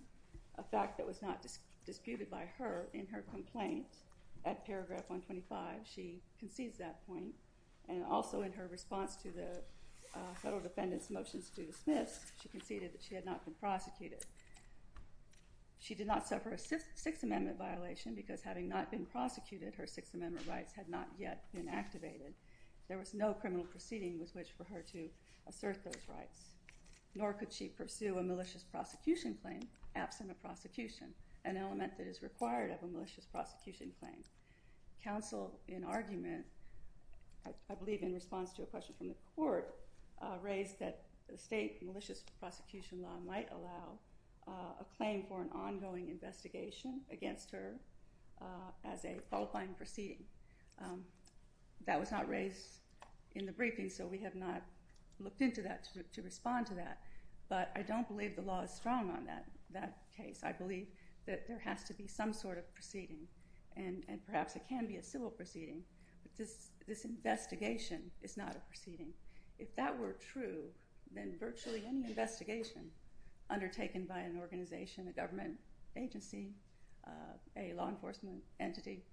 a 0.58 0.64
fact 0.64 0.98
that 0.98 1.08
was 1.08 1.22
not 1.22 1.46
disputed 1.86 2.30
by 2.30 2.44
her 2.58 2.90
in 2.94 3.08
her 3.08 3.24
complaint 3.32 3.88
at 4.46 4.66
paragraph 4.66 5.06
125. 5.08 5.80
She 5.86 6.22
concedes 6.40 6.78
that 6.78 7.06
point. 7.08 7.34
And 7.88 8.04
also 8.06 8.44
in 8.44 8.52
her 8.52 8.68
response 8.68 9.16
to 9.18 9.32
the 9.32 9.64
Uh, 10.16 10.34
federal 10.42 10.62
defendant's 10.62 11.10
motions 11.10 11.52
to 11.52 11.64
dismiss, 11.64 12.20
she 12.42 12.50
conceded 12.50 12.92
that 12.94 13.02
she 13.02 13.14
had 13.14 13.26
not 13.26 13.46
been 13.46 13.54
prosecuted. 13.54 14.26
She 15.80 15.94
did 15.96 16.08
not 16.08 16.28
suffer 16.28 16.50
a 16.50 16.58
Sixth 16.58 17.24
Amendment 17.24 17.58
violation 17.58 18.16
because 18.16 18.42
having 18.42 18.68
not 18.68 18.92
been 18.92 19.06
prosecuted, 19.06 19.76
her 19.76 19.88
Sixth 19.88 20.14
Amendment 20.14 20.48
rights 20.48 20.74
had 20.74 20.90
not 20.90 21.08
yet 21.18 21.46
been 21.54 21.70
activated. 21.70 22.34
There 22.88 22.98
was 22.98 23.14
no 23.14 23.34
criminal 23.34 23.66
proceeding 23.66 24.20
with 24.20 24.34
which 24.36 24.50
for 24.58 24.64
her 24.66 24.84
to 24.92 25.08
assert 25.48 25.84
those 25.84 26.02
rights. 26.10 26.56
Nor 27.16 27.34
could 27.34 27.54
she 27.54 27.68
pursue 27.68 28.18
a 28.18 28.24
malicious 28.24 28.64
prosecution 28.64 29.38
claim 29.42 29.62
absent 29.96 30.32
a 30.32 30.34
prosecution, 30.36 31.08
an 31.46 31.58
element 31.58 31.98
that 31.98 32.08
is 32.08 32.22
required 32.22 32.72
of 32.72 32.84
a 32.84 32.92
malicious 32.92 33.26
prosecution 33.26 33.92
claim. 34.00 34.24
Counsel 35.04 35.60
in 35.68 35.84
argument, 35.84 36.46
I 37.46 37.76
believe 37.76 38.04
in 38.04 38.14
response 38.14 38.54
to 38.54 38.64
a 38.64 38.66
question 38.66 38.96
from 38.98 39.08
the 39.08 39.16
court, 39.36 39.76
Uh, 40.22 40.36
raised 40.42 40.78
that 40.80 41.04
the 41.30 41.38
state 41.38 41.82
malicious 41.82 42.24
prosecution 42.42 43.02
law 43.02 43.18
might 43.26 43.48
allow 43.52 43.98
uh, 44.48 44.82
a 44.82 44.98
claim 44.98 45.24
for 45.28 45.42
an 45.42 45.50
ongoing 45.56 46.10
investigation 46.10 47.02
against 47.12 47.52
her 47.52 47.76
uh, 48.42 48.72
as 48.84 49.06
a 49.06 49.20
qualifying 49.30 49.74
proceeding. 49.76 50.24
Um, 50.82 51.04
that 51.86 52.00
was 52.00 52.12
not 52.12 52.28
raised 52.28 52.80
in 53.36 53.46
the 53.46 53.52
briefing, 53.52 53.90
so 53.90 54.08
we 54.08 54.18
have 54.20 54.36
not 54.36 54.62
looked 55.20 55.42
into 55.42 55.62
that 55.62 55.88
to 56.14 56.22
respond 56.22 56.66
to 56.68 56.74
that. 56.74 57.00
But 57.48 57.72
I 57.76 57.82
don't 57.82 58.08
believe 58.08 58.36
the 58.36 58.42
law 58.42 58.62
is 58.64 58.72
strong 58.72 59.10
on 59.10 59.26
that 59.72 59.98
case. 60.16 60.42
I 60.44 60.52
believe 60.52 60.88
that 61.28 61.48
there 61.48 61.60
has 61.60 61.84
to 61.86 61.94
be 61.94 62.08
some 62.08 62.34
sort 62.34 62.58
of 62.58 62.74
proceeding, 62.74 63.28
and 63.78 64.04
perhaps 64.26 64.56
it 64.56 64.64
can 64.68 64.86
be 64.86 64.98
a 64.98 65.04
civil 65.04 65.30
proceeding, 65.30 65.84
but 66.24 66.32
this 66.88 67.06
investigation 67.06 68.12
is 68.22 68.36
not 68.36 68.56
a 68.56 68.60
proceeding. 68.68 69.14
If 69.60 69.76
that 69.76 69.98
were 69.98 70.14
true, 70.14 70.64
then 71.14 71.36
virtually 71.40 71.84
any 71.88 72.06
investigation 72.06 72.90
undertaken 73.50 74.06
by 74.06 74.20
an 74.20 74.38
organization, 74.40 75.08
a 75.08 75.12
government 75.12 75.56
agency, 75.98 76.54
uh, 77.06 77.38
a 77.58 77.74
law 77.74 77.90
enforcement 77.90 78.42
entity, 78.60 79.04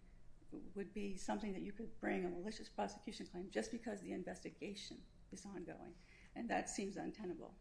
would 0.75 0.93
be 0.95 1.17
something 1.17 1.53
that 1.53 1.63
you 1.63 1.73
could 1.73 1.89
bring 2.01 2.25
a 2.25 2.29
malicious 2.29 2.69
prosecution 2.69 3.27
claim 3.31 3.47
just 3.51 3.71
because 3.71 4.01
the 4.01 4.13
investigation 4.13 4.97
is 5.33 5.45
ongoing, 5.45 5.93
and 6.37 6.49
that 6.49 6.69
seems 6.69 6.97
untenable. 6.97 7.53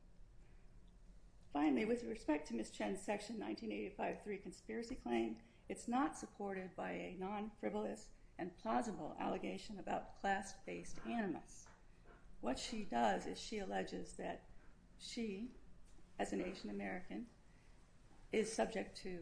Finally, 1.52 1.86
with 1.86 2.04
respect 2.04 2.48
to 2.48 2.54
Ms. 2.54 2.70
Chen's 2.70 3.02
Section 3.02 3.38
1985-3 3.38 4.44
conspiracy 4.44 4.96
claim, 4.96 5.38
it's 5.70 5.88
not 5.88 6.18
supported 6.18 6.70
by 6.76 6.92
a 6.92 7.16
non-frivolous 7.18 8.10
and 8.38 8.52
plausible 8.62 9.16
allegation 9.20 9.80
about 9.80 10.20
class-based 10.22 11.00
animus. 11.10 11.68
What 12.42 12.60
she 12.60 12.88
does 12.90 13.26
is 13.26 13.40
she 13.40 13.60
alleges 13.60 14.14
that 14.14 14.44
she, 15.00 15.50
as 16.20 16.32
an 16.34 16.42
Asian 16.42 16.70
American, 16.70 17.26
is 18.32 18.52
subject 18.52 19.02
to 19.04 19.20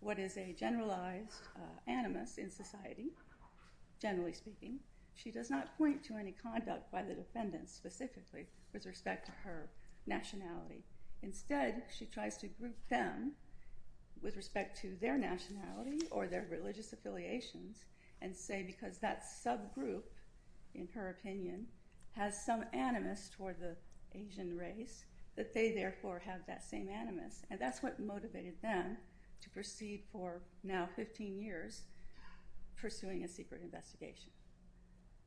what 0.00 0.18
is 0.18 0.36
a 0.36 0.54
generalized 0.58 1.48
uh, 1.56 1.90
animus 1.90 2.38
in 2.38 2.50
society, 2.50 3.08
generally 4.00 4.32
speaking. 4.32 4.78
She 5.14 5.30
does 5.30 5.50
not 5.50 5.76
point 5.78 6.04
to 6.04 6.16
any 6.16 6.32
conduct 6.32 6.92
by 6.92 7.02
the 7.02 7.14
defendants 7.14 7.72
specifically 7.72 8.46
with 8.72 8.86
respect 8.86 9.26
to 9.26 9.32
her 9.44 9.70
nationality. 10.06 10.84
Instead, 11.22 11.82
she 11.96 12.06
tries 12.06 12.36
to 12.38 12.46
group 12.46 12.76
them 12.88 13.32
with 14.22 14.36
respect 14.36 14.80
to 14.80 14.96
their 15.00 15.18
nationality 15.18 16.06
or 16.10 16.26
their 16.26 16.46
religious 16.50 16.92
affiliations 16.92 17.84
and 18.20 18.34
say 18.34 18.62
because 18.62 18.98
that 18.98 19.24
subgroup, 19.24 20.02
in 20.74 20.88
her 20.94 21.10
opinion, 21.10 21.66
has 22.16 22.44
some 22.44 22.64
animus 22.72 23.30
toward 23.36 23.56
the 23.60 23.76
Asian 24.18 24.56
race, 24.56 25.04
that 25.36 25.52
they 25.52 25.72
therefore 25.72 26.18
have 26.24 26.40
that 26.46 26.64
same 26.64 26.88
animus, 26.88 27.42
and 27.50 27.60
that's 27.60 27.82
what 27.82 28.00
motivated 28.00 28.54
them 28.62 28.96
to 29.42 29.50
proceed 29.50 30.02
for 30.10 30.40
now 30.64 30.88
15 30.96 31.38
years 31.38 31.82
pursuing 32.76 33.22
a 33.24 33.28
secret 33.28 33.60
investigation. 33.62 34.30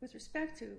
With 0.01 0.15
respect 0.15 0.57
to 0.59 0.77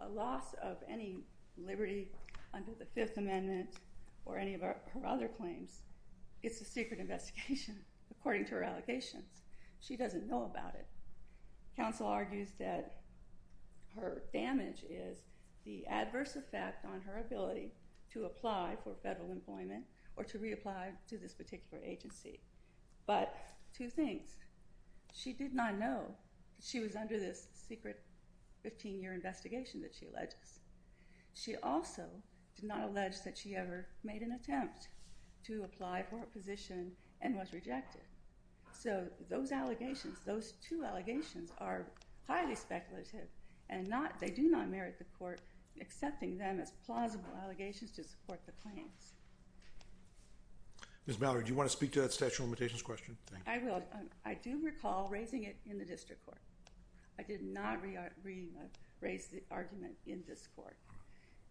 a 0.00 0.08
loss 0.08 0.54
of 0.62 0.78
any 0.88 1.24
liberty 1.58 2.08
under 2.54 2.72
the 2.78 2.86
Fifth 2.86 3.18
Amendment 3.18 3.76
or 4.24 4.38
any 4.38 4.54
of 4.54 4.62
her 4.62 4.76
other 5.06 5.28
claims, 5.28 5.82
it's 6.42 6.60
a 6.60 6.64
secret 6.64 6.98
investigation 6.98 7.76
according 8.10 8.46
to 8.46 8.52
her 8.52 8.62
allegations. 8.62 9.42
She 9.80 9.96
doesn't 9.96 10.28
know 10.28 10.44
about 10.44 10.74
it. 10.74 10.86
Counsel 11.76 12.06
argues 12.06 12.50
that 12.58 13.00
her 13.96 14.22
damage 14.32 14.84
is 14.88 15.18
the 15.64 15.86
adverse 15.86 16.36
effect 16.36 16.84
on 16.84 17.00
her 17.02 17.18
ability 17.20 17.72
to 18.12 18.24
apply 18.24 18.76
for 18.82 18.94
federal 19.02 19.30
employment 19.30 19.84
or 20.16 20.24
to 20.24 20.38
reapply 20.38 20.90
to 21.08 21.16
this 21.16 21.32
particular 21.32 21.82
agency. 21.84 22.40
But 23.06 23.34
two 23.76 23.88
things. 23.88 24.36
She 25.14 25.32
did 25.32 25.54
not 25.54 25.78
know 25.78 26.04
that 26.56 26.64
she 26.64 26.80
was 26.80 26.96
under 26.96 27.18
this 27.18 27.46
secret 27.68 28.00
15-year 28.64 29.12
investigation 29.12 29.80
that 29.82 29.94
she 29.94 30.06
alleges. 30.06 30.60
She 31.34 31.56
also 31.56 32.04
did 32.56 32.66
not 32.66 32.82
allege 32.82 33.22
that 33.22 33.36
she 33.36 33.56
ever 33.56 33.86
made 34.04 34.22
an 34.22 34.32
attempt 34.32 34.88
to 35.46 35.64
apply 35.64 36.04
for 36.08 36.18
a 36.18 36.38
position 36.38 36.92
and 37.20 37.34
was 37.34 37.52
rejected. 37.52 38.02
So 38.72 39.04
those 39.28 39.52
allegations, 39.52 40.18
those 40.24 40.54
two 40.66 40.84
allegations, 40.84 41.50
are 41.58 41.86
highly 42.26 42.54
speculative 42.54 43.28
and 43.72 43.92
they 44.20 44.28
do 44.28 44.50
not 44.50 44.68
merit 44.68 44.98
the 44.98 45.04
court 45.18 45.40
accepting 45.80 46.36
them 46.36 46.60
as 46.60 46.72
plausible 46.84 47.30
allegations 47.42 47.90
to 47.92 48.04
support 48.04 48.40
the 48.46 48.52
claims. 48.62 49.14
Ms. 51.06 51.18
Mallory, 51.18 51.42
do 51.42 51.50
you 51.50 51.56
want 51.56 51.68
to 51.68 51.76
speak 51.76 51.90
to 51.92 52.02
that 52.02 52.12
statute 52.12 52.40
of 52.40 52.44
limitations 52.44 52.82
question? 52.82 53.16
I 53.46 53.58
will. 53.58 53.82
Um, 53.92 54.08
I 54.24 54.34
do 54.34 54.60
recall 54.62 55.08
raising 55.10 55.44
it 55.44 55.56
in 55.66 55.78
the 55.78 55.84
district 55.84 56.24
court. 56.24 56.38
I 57.18 57.22
did 57.22 57.42
not 57.42 57.78
uh, 57.78 57.98
uh, 57.98 58.62
raise 59.00 59.26
the 59.26 59.42
argument 59.50 59.94
in 60.06 60.22
this 60.28 60.46
court. 60.54 60.76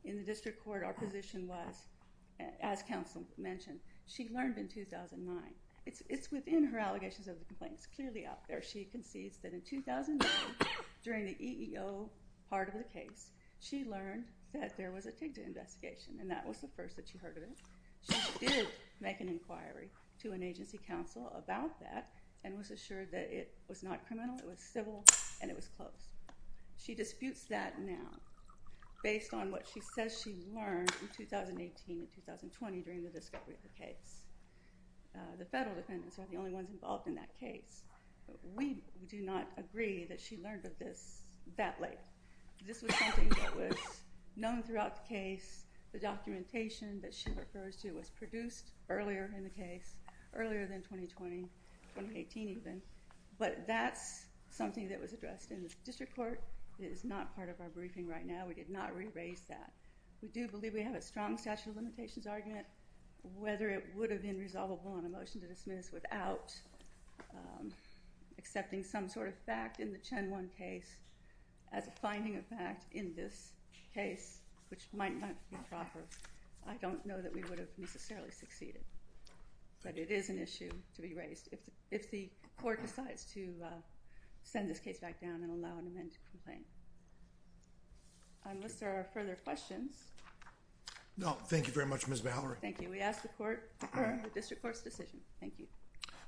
In 0.06 0.16
the 0.16 0.24
district 0.24 0.64
court, 0.64 0.84
our 0.84 0.94
position 0.94 1.48
was, 1.48 1.88
as 2.62 2.82
counsel 2.82 3.24
mentioned, 3.38 3.80
she 4.06 4.30
learned 4.34 4.58
in 4.58 4.68
2009. 4.68 5.38
It's 5.86 6.32
within 6.32 6.64
her 6.66 6.80
allegations 6.80 7.28
of 7.28 7.38
the 7.40 7.46
complaint. 7.46 7.74
It's 7.76 7.88
clearly 7.88 8.26
out 8.26 8.48
there. 8.48 8.62
She 8.62 8.86
concedes 8.86 9.38
that 9.40 9.54
in 9.54 9.62
2009 9.62 10.30
during 11.04 11.26
the 11.26 11.36
EEO 11.36 12.10
part 12.50 12.68
of 12.68 12.76
the 12.76 12.84
case, 12.84 13.32
she 13.60 13.86
learned 13.86 14.26
that 14.54 14.76
there 14.78 14.92
was 14.92 15.06
a 15.06 15.12
TIGTA 15.12 15.46
investigation, 15.46 16.18
and 16.20 16.30
that 16.30 16.48
was 16.48 16.58
the 16.58 16.68
first 16.76 16.96
that 16.98 17.08
she 17.08 17.18
heard 17.18 17.38
of 17.38 17.44
it. 17.44 17.58
She 18.02 18.46
did 18.46 18.68
make 19.00 19.22
an 19.22 19.30
inquiry 19.30 19.90
to 20.22 20.32
an 20.32 20.44
agency 20.44 20.80
counsel 20.86 21.32
about 21.36 21.80
that 21.80 22.10
and 22.44 22.58
was 22.58 22.72
assured 22.72 23.12
that 23.12 23.32
it 23.32 23.54
was 23.68 23.84
not 23.84 24.06
criminal, 24.08 24.38
it 24.38 24.48
was 24.48 24.60
civil, 24.60 25.04
and 25.42 25.50
it 25.50 25.56
was 25.56 25.68
closed. 25.68 26.14
She 26.78 26.96
disputes 26.96 27.44
that 27.46 27.80
now 27.80 28.20
based 29.04 29.34
on 29.34 29.52
what 29.52 29.66
she 29.72 29.82
says 29.96 30.20
she 30.24 30.36
learned 30.54 30.92
in 31.02 31.08
2018 31.16 32.00
and 32.00 32.08
2020 32.14 32.82
during 32.82 33.04
the 33.04 33.10
discovery 33.10 33.56
of 33.56 33.62
the 33.64 33.84
case. 33.84 34.26
Uh, 35.16 35.20
the 35.38 35.46
federal 35.46 35.76
defendants 35.76 36.20
are 36.20 36.26
the 36.32 36.38
only 36.38 36.52
ones 36.52 36.70
involved 36.72 37.08
in 37.08 37.16
that 37.16 37.30
case. 37.40 37.84
We 38.56 38.84
do 39.10 39.22
not 39.22 39.48
agree 39.58 40.06
that 40.06 40.20
she 40.20 40.38
learned 40.38 40.66
of 40.66 40.78
this 40.80 41.22
that 41.58 41.82
late. 41.82 42.00
This 42.66 42.82
was 42.82 42.96
something 42.96 43.30
that 43.30 43.56
was 43.56 43.78
known 44.36 44.64
throughout 44.64 44.96
the 44.96 45.14
case. 45.14 45.66
The 45.94 46.00
documentation 46.00 47.02
that 47.02 47.14
she 47.14 47.30
refers 47.32 47.76
to 47.78 47.92
was 47.92 48.10
produced 48.10 48.72
earlier 48.90 49.30
in 49.36 49.44
the 49.44 49.50
case, 49.50 49.96
earlier 50.34 50.66
than 50.66 50.82
2020, 50.82 51.42
2018 51.96 52.48
even, 52.48 52.82
but 53.38 53.68
that's 53.68 54.26
something 54.50 54.88
that 54.88 55.02
was 55.02 55.12
addressed 55.12 55.52
in 55.52 55.64
the 55.64 55.70
district 55.84 56.16
court. 56.16 56.42
It 56.80 56.86
is 56.86 57.04
not 57.04 57.36
part 57.36 57.50
of 57.50 57.60
our 57.60 57.70
briefing 57.70 58.08
right 58.08 58.26
now. 58.26 58.46
We 58.48 58.54
did 58.54 58.70
not 58.70 58.96
re-raise 58.96 59.42
that. 59.50 59.72
We 60.22 60.30
do 60.30 60.48
believe 60.48 60.74
we 60.74 60.82
have 60.84 60.96
a 60.96 61.02
strong 61.02 61.38
statute 61.38 61.72
of 61.72 61.76
limitations 61.76 62.28
argument. 62.28 62.66
Whether 63.38 63.70
it 63.70 63.86
would 63.96 64.12
have 64.12 64.22
been 64.22 64.40
resolvable 64.40 64.94
on 64.94 65.06
a 65.06 65.10
motion 65.10 65.42
to 65.42 65.48
dismiss 65.48 65.92
without 65.92 66.54
um, 67.34 67.72
accepting 68.42 68.84
some 68.84 69.08
sort 69.08 69.28
of 69.28 69.36
fact 69.46 69.80
in 69.80 69.92
the 69.92 70.00
Chen 70.00 70.32
1 70.32 70.50
case 70.58 70.98
as 71.72 71.88
a 71.88 71.92
finding 71.92 72.38
of 72.38 72.46
fact 72.48 72.86
in 72.92 73.14
this 73.16 73.52
case, 73.94 74.40
which 74.70 74.88
might 74.94 75.20
not 75.20 75.36
be 75.52 75.58
proper, 75.70 76.00
I 76.68 76.74
don't 76.82 77.06
know 77.06 77.22
that 77.22 77.34
we 77.34 77.44
would 77.44 77.60
have 77.60 77.70
necessarily 77.78 78.32
succeeded. 78.32 78.82
But 79.84 79.98
it 79.98 80.10
is 80.10 80.30
an 80.30 80.40
issue 80.40 80.72
to 80.96 81.02
be 81.02 81.14
raised 81.14 81.50
if 81.92 82.10
the 82.12 82.30
court 82.60 82.82
decides 82.82 83.26
to 83.34 83.54
uh, 83.64 83.68
send 84.44 84.70
this 84.70 84.80
case 84.80 85.00
back 85.00 85.22
down 85.22 85.44
and 85.44 85.52
allow 85.52 85.78
an 85.78 85.88
amended 85.88 86.18
complaint. 86.32 86.66
Unless 88.46 88.76
there 88.76 88.90
are 88.90 89.08
further 89.14 89.38
questions. 89.44 90.06
No, 91.18 91.38
thank 91.46 91.68
you 91.68 91.74
very 91.74 91.86
much, 91.86 92.08
Ms. 92.08 92.24
Mallory. 92.24 92.58
Thank 92.62 92.82
you. 92.82 92.90
We 92.90 93.02
ask 93.02 93.22
the 93.22 93.28
court 93.30 93.80
to 93.82 93.88
confirm 93.88 94.22
the 94.24 94.30
district 94.30 94.64
court's 94.64 94.82
decision. 94.82 95.20
Thank 95.40 95.54
you. 95.60 95.68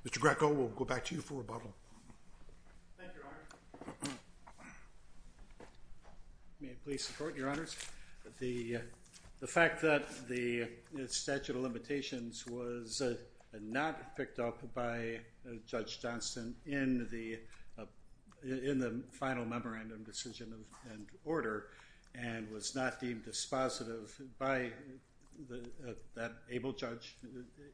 Mr. 0.06 0.20
Greco, 0.20 0.52
we'll 0.52 0.68
go 0.70 0.86
back 0.86 1.06
to 1.06 1.16
you 1.16 1.22
for 1.22 1.36
rebuttal. 1.36 1.74
Thank 2.98 3.12
you, 3.16 3.22
Your 3.22 3.30
Honor. 4.06 4.18
May 6.64 6.70
it 6.70 6.84
please 6.86 7.06
the 7.06 7.14
court, 7.22 7.36
Your 7.36 7.50
Honors. 7.50 7.76
The 8.40 8.80
fact 9.46 9.82
that 9.82 10.30
the 10.30 10.70
statute 11.08 11.58
of 11.58 11.62
limitations 11.62 12.48
was 12.48 13.02
uh, 13.02 13.16
not 13.62 14.16
picked 14.16 14.40
up 14.40 14.74
by 14.74 15.20
uh, 15.46 15.56
Judge 15.68 16.00
Johnston 16.00 16.56
uh, 16.66 16.72
in 16.72 17.06
the 18.80 19.04
final 19.12 19.44
memorandum 19.44 20.06
decision 20.06 20.54
and 20.90 21.06
order 21.26 21.66
and 22.16 22.50
was 22.50 22.76
not 22.76 22.98
deemed 22.98 23.26
dispositive 23.26 24.12
by 24.40 24.72
that 26.16 26.32
able 26.50 26.72
judge 26.72 27.18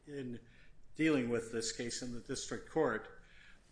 in 0.08 0.36
dealing 0.96 1.28
with 1.28 1.52
this 1.52 1.70
case 1.70 2.02
in 2.02 2.12
the 2.12 2.22
district 2.22 2.68
court 2.72 3.06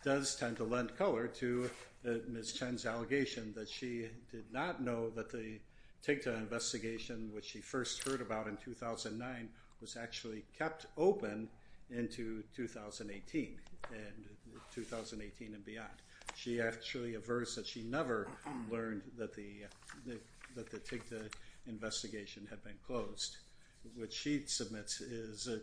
does 0.03 0.37
tend 0.37 0.57
to 0.57 0.65
lend 0.65 0.97
color 0.97 1.27
to 1.27 1.71
Ms. 2.05 2.53
Chen's 2.53 2.87
allegation 2.87 3.53
that 3.57 3.69
she 3.69 4.09
did 4.31 4.45
not 4.53 4.83
know 4.83 5.11
that 5.11 5.31
the 5.31 5.59
TIGTA 6.07 6.37
investigation, 6.37 7.31
which 7.35 7.45
she 7.45 7.61
first 7.61 8.07
heard 8.07 8.21
about 8.21 8.47
in 8.47 8.57
2009, 8.57 9.49
was 9.81 9.97
actually 9.97 10.45
kept 10.57 10.87
open 10.97 11.49
into 11.91 12.43
2018 12.55 13.57
and 13.93 14.01
2018 14.75 15.55
and 15.55 15.65
beyond. 15.65 15.89
She 16.35 16.61
actually 16.61 17.15
averts 17.15 17.57
that 17.57 17.67
she 17.67 17.83
never 17.83 18.29
learned 18.71 19.03
that 19.17 19.35
the 19.35 19.67
TIGTA 20.57 21.31
investigation 21.67 22.47
had 22.49 22.63
been 22.63 22.79
closed, 22.87 23.39
which 23.97 24.13
she 24.13 24.45
submits 24.47 25.01
is 25.01 25.49
uh, 25.49 25.59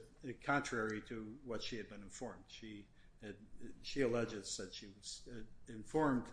contrary 0.46 1.02
to 1.08 1.26
what 1.46 1.64
she 1.64 1.78
had 1.78 1.90
been 1.90 2.02
informed. 2.02 2.44
She 2.48 2.86
alleges 4.02 4.58
that 4.58 4.74
she 4.74 4.88
was 4.98 5.22
uh, 5.30 5.74
informed 5.74 6.24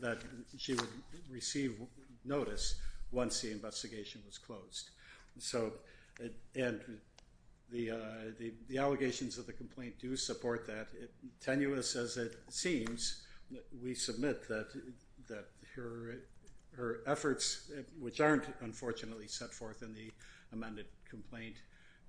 that 0.00 0.18
she 0.56 0.74
would 0.74 0.88
receive 1.30 1.80
notice 2.24 2.80
once 3.10 3.40
the 3.40 3.50
investigation 3.50 4.20
was 4.26 4.38
closed. 4.38 4.90
And 6.54 6.80
uh, 7.70 8.32
the 8.38 8.78
allegations 8.78 9.38
of 9.38 9.46
the 9.46 9.52
complaint 9.52 9.98
do 10.00 10.16
support 10.16 10.66
that. 10.66 10.88
Tenuous 11.40 11.96
as 11.96 12.16
it 12.16 12.36
seems, 12.48 13.22
we 13.82 13.94
submit 13.94 14.48
that 14.48 14.68
her 16.76 17.00
efforts, 17.06 17.70
which 17.98 18.20
aren't 18.20 18.44
unfortunately 18.60 19.26
set 19.26 19.52
forth 19.52 19.82
in 19.82 19.92
the 19.94 20.10
amended 20.52 20.86
complaint, 21.08 21.56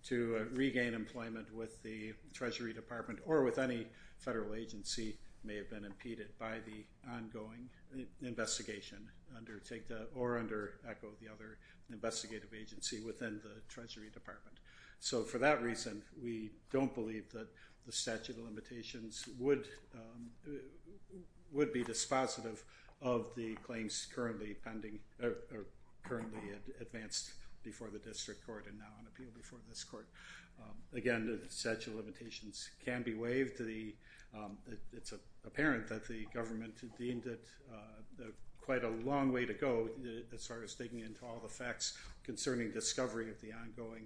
to 0.05 0.37
uh, 0.39 0.55
regain 0.55 0.93
employment 0.93 1.53
with 1.53 1.81
the 1.83 2.13
Treasury 2.33 2.73
Department 2.73 3.19
or 3.25 3.43
with 3.43 3.59
any 3.59 3.87
federal 4.17 4.55
agency 4.55 5.17
may 5.43 5.55
have 5.55 5.69
been 5.69 5.85
impeded 5.85 6.27
by 6.37 6.57
the 6.65 7.11
ongoing 7.11 7.69
uh, 7.95 8.01
investigation 8.21 8.99
under 9.35 9.59
TIGTA 9.59 10.05
or 10.15 10.37
under 10.37 10.79
ECHO, 10.87 11.07
the 11.21 11.31
other 11.31 11.57
investigative 11.91 12.49
agency 12.53 13.01
within 13.01 13.39
the 13.43 13.61
Treasury 13.67 14.09
Department. 14.13 14.57
So 14.99 15.23
for 15.23 15.37
that 15.37 15.63
reason, 15.63 16.01
we 16.21 16.51
don't 16.71 16.93
believe 16.93 17.31
that 17.31 17.47
the 17.85 17.91
statute 17.91 18.37
of 18.37 18.43
limitations 18.43 19.27
would 19.39 19.67
um, 19.95 20.29
be 21.73 21.83
dispositive 21.83 22.59
of 23.01 23.27
the 23.35 23.55
claims 23.55 24.07
currently 24.13 24.55
pending 24.63 24.99
uh 25.23 25.27
or 25.53 25.65
currently 26.03 26.39
ad 26.51 26.81
advanced 26.81 27.31
before 27.63 27.89
the 27.89 27.99
district 27.99 28.45
court 28.45 28.65
and 28.67 28.77
now 28.77 28.91
on 28.99 29.05
appeal 29.07 29.29
before 29.35 29.59
this 29.67 29.83
court. 29.83 30.07
Um, 30.61 30.75
again, 30.93 31.25
the 31.25 31.49
statute 31.49 31.91
of 31.91 31.97
limitations 31.97 32.69
can 32.83 33.01
be 33.03 33.13
waived. 33.13 33.61
Um, 33.61 34.57
it's 34.93 35.13
apparent 35.45 35.87
that 35.87 36.07
the 36.07 36.25
government 36.33 36.75
deemed 36.97 37.25
it 37.25 37.47
uh, 37.71 38.23
quite 38.61 38.83
a 38.83 38.89
long 39.03 39.31
way 39.31 39.45
to 39.45 39.53
go 39.53 39.89
uh, 40.05 40.35
as 40.35 40.45
far 40.45 40.63
as 40.63 40.75
digging 40.75 40.99
into 40.99 41.25
all 41.25 41.39
the 41.41 41.49
facts 41.49 41.97
concerning 42.23 42.71
discovery 42.71 43.29
of 43.29 43.41
the 43.41 43.51
ongoing 43.51 44.05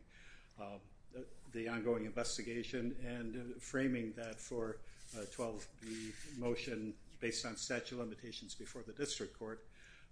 um, 0.62 2.06
investigation 2.06 2.96
and 3.06 3.36
uh, 3.36 3.60
framing 3.60 4.14
that 4.16 4.40
for 4.40 4.78
a 5.18 5.26
12B 5.26 6.14
motion 6.38 6.94
based 7.20 7.46
on 7.46 7.56
statute 7.56 7.96
of 7.96 8.00
limitations 8.00 8.56
before 8.56 8.84
the 8.86 8.94
district 8.94 9.38
court 9.38 9.66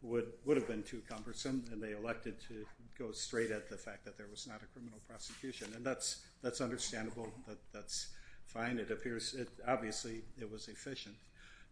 would 0.04 0.58
have 0.58 0.68
been 0.68 0.84
too 0.84 1.02
cumbersome, 1.08 1.64
and 1.72 1.82
they 1.82 1.92
elected 1.92 2.36
to 2.48 2.66
go 3.02 3.12
straight 3.12 3.52
at 3.52 3.70
the 3.70 3.78
fact 3.78 4.06
that 4.06 4.18
there 4.18 4.28
was 4.30 4.48
not 4.48 4.62
a 4.62 4.66
criminal 4.68 5.00
prosecution. 5.08 5.68
And 5.76 5.86
that's 5.86 6.62
understandable. 6.62 7.30
That 7.48 7.58
that's 7.74 8.10
fine. 8.46 8.78
It 8.80 8.92
appears 8.92 9.36
obviously 9.68 10.22
it 10.40 10.50
was 10.52 10.68
efficient. 10.68 11.16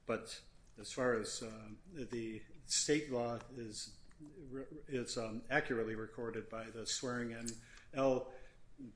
But 0.07 0.37
as 0.79 0.91
far 0.91 1.13
as 1.13 1.43
uh, 1.45 2.05
the 2.11 2.41
state 2.65 3.11
law 3.11 3.37
is 3.57 5.17
um, 5.17 5.41
accurately 5.51 5.95
recorded 5.95 6.49
by 6.49 6.65
the 6.75 6.85
swearing-in 6.85 7.47
L 7.93 8.27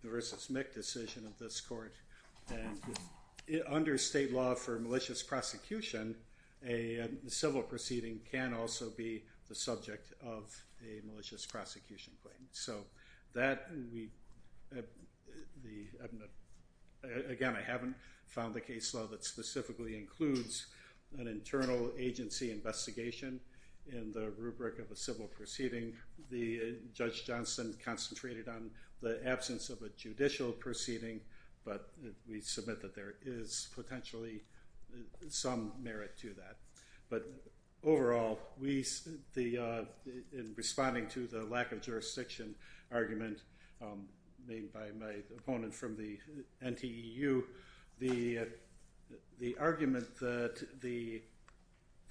versus 0.04 0.48
Mick 0.52 0.74
decision 0.74 1.26
of 1.26 1.38
this 1.38 1.62
court, 1.62 1.94
and 2.50 2.80
under 3.68 3.98
state 3.98 4.34
law 4.34 4.56
for 4.56 4.80
malicious 4.80 5.22
prosecution, 5.22 6.16
a 6.66 7.08
civil 7.28 7.62
proceeding 7.62 8.22
can 8.32 8.54
also 8.54 8.90
be 8.98 9.24
the 9.54 9.60
subject 9.60 10.14
of 10.26 10.52
a 10.82 11.06
malicious 11.06 11.46
prosecution 11.46 12.14
claim. 12.24 12.48
So 12.52 12.86
that, 13.36 13.70
we, 13.94 14.10
uh, 14.76 14.82
again, 17.30 17.56
I 17.56 17.62
haven't 17.62 17.96
found 18.26 18.56
the 18.56 18.62
case 18.62 18.96
law 18.96 19.06
that 19.12 19.24
specifically 19.24 19.96
includes 19.96 20.66
an 21.20 21.28
internal 21.28 21.92
agency 22.00 22.50
investigation 22.52 23.40
in 23.92 24.12
the 24.12 24.32
rubric 24.40 24.80
of 24.80 24.90
a 24.90 24.96
civil 24.96 25.28
proceeding. 25.28 25.94
The 26.32 26.60
uh, 26.60 26.64
Judge 26.96 27.24
Johnston 27.24 27.76
concentrated 27.86 28.48
on 28.48 28.72
the 29.04 29.20
absence 29.24 29.70
of 29.70 29.84
a 29.84 29.90
judicial 29.90 30.52
proceeding, 30.52 31.20
but 31.64 31.92
uh, 32.04 32.10
we 32.28 32.42
submit 32.42 32.82
that 32.82 32.96
there 32.96 33.16
is 33.24 33.68
potentially 33.76 34.42
some 35.30 35.74
merit 35.80 36.18
to 36.22 36.30
that. 36.30 36.56
But 37.12 37.28
overall, 37.86 38.40
uh, 38.62 39.84
in 40.32 40.54
responding 40.56 41.08
to 41.08 41.28
the 41.28 41.44
lack 41.44 41.72
of 41.72 41.82
jurisdiction 41.82 42.56
argument 42.92 43.40
um, 43.82 44.08
made 44.48 44.72
by 44.74 44.88
my 45.00 45.16
opponent 45.38 45.74
from 45.74 45.96
the 45.96 46.18
NTEU, 46.66 47.44
the 48.00 48.48
argument 49.60 50.16
that 50.20 50.66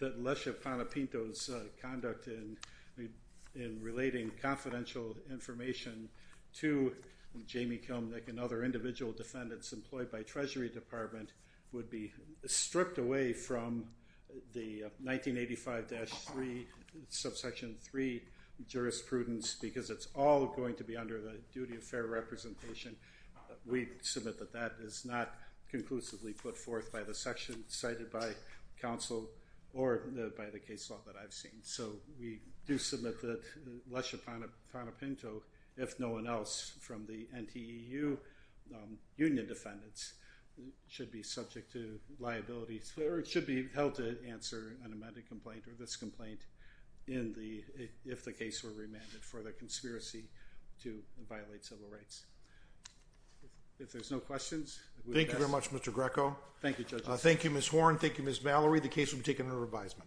Lesha 0.00 0.54
Panapinto's 0.54 1.48
uh, 1.48 1.64
conduct 1.80 2.28
in 3.54 3.78
relating 3.82 4.30
confidential 4.40 5.16
information 5.30 6.08
to 6.54 6.94
Jamie 7.46 7.78
Kilmnick 7.78 8.28
and 8.28 8.38
other 8.38 8.64
individual 8.64 9.12
defendants 9.12 9.72
employed 9.72 10.10
by 10.10 10.22
Treasury 10.22 10.68
Department 10.68 11.32
would 11.72 11.90
be 11.90 12.12
stripped 12.46 12.98
away 12.98 13.32
from 13.32 13.84
the 14.52 14.84
uh, 14.84 14.88
1985-3 15.04 16.64
subsection 17.08 17.76
3 17.82 18.22
jurisprudence 18.66 19.56
because 19.60 19.90
it's 19.90 20.08
all 20.14 20.46
going 20.46 20.74
to 20.76 20.84
be 20.84 20.96
under 20.96 21.20
the 21.20 21.38
duty 21.52 21.76
of 21.76 21.82
fair 21.82 22.06
representation. 22.06 22.94
We 23.66 23.88
submit 24.02 24.38
that 24.38 24.52
that 24.52 24.72
is 24.82 25.04
not 25.04 25.34
conclusively 25.70 26.32
put 26.32 26.56
forth 26.56 26.92
by 26.92 27.02
the 27.02 27.14
section 27.14 27.64
cited 27.68 28.10
by 28.12 28.32
counsel 28.80 29.30
or 29.74 30.02
by 30.36 30.46
the 30.50 30.58
case 30.58 30.90
law 30.90 30.98
that 31.06 31.14
I've 31.22 31.32
seen. 31.32 31.52
So 31.62 31.92
we 32.20 32.40
do 32.66 32.78
submit 32.78 33.20
that 33.22 33.40
uh, 33.40 33.94
Lesha 33.96 34.18
Panapinto, 34.74 35.40
if 35.76 35.98
no 35.98 36.10
one 36.10 36.26
else 36.26 36.72
from 36.80 37.06
the 37.06 37.26
NTEU 37.34 38.18
um, 38.74 38.98
union 39.16 39.46
defendants, 39.46 40.14
should 40.88 41.10
be 41.10 41.22
subject 41.22 41.72
to 41.72 41.98
liability 42.20 42.80
or 43.00 43.24
should 43.24 43.46
be 43.46 43.68
held 43.74 43.94
to 43.96 44.16
answer 44.28 44.76
an 44.84 44.92
amended 44.92 45.26
complaint 45.28 45.62
or 45.66 45.72
this 45.78 45.96
complaint 45.96 46.40
if 47.06 48.24
the 48.24 48.32
case 48.32 48.62
were 48.62 48.70
remanded 48.70 49.22
for 49.22 49.42
the 49.42 49.52
conspiracy 49.52 50.24
to 50.82 51.00
violate 51.28 51.64
civil 51.64 51.86
rights. 51.90 52.24
If 53.78 53.90
there's 53.92 54.10
no 54.10 54.20
questions. 54.20 54.78
Thank 55.12 55.32
you 55.32 55.38
very 55.38 55.50
much, 55.50 55.70
Mr. 55.70 55.92
Greco. 55.92 56.36
Thank 56.60 56.78
you, 56.78 56.84
Judge. 56.84 57.02
Uh, 57.06 57.16
thank 57.16 57.42
you, 57.42 57.50
Ms. 57.50 57.66
Horn. 57.66 57.98
Thank 57.98 58.18
you, 58.18 58.24
Ms. 58.24 58.44
Mallory. 58.44 58.78
The 58.78 58.88
case 58.88 59.10
will 59.12 59.18
be 59.18 59.24
taken 59.24 59.46
under 59.46 59.66
revisement. 59.66 60.06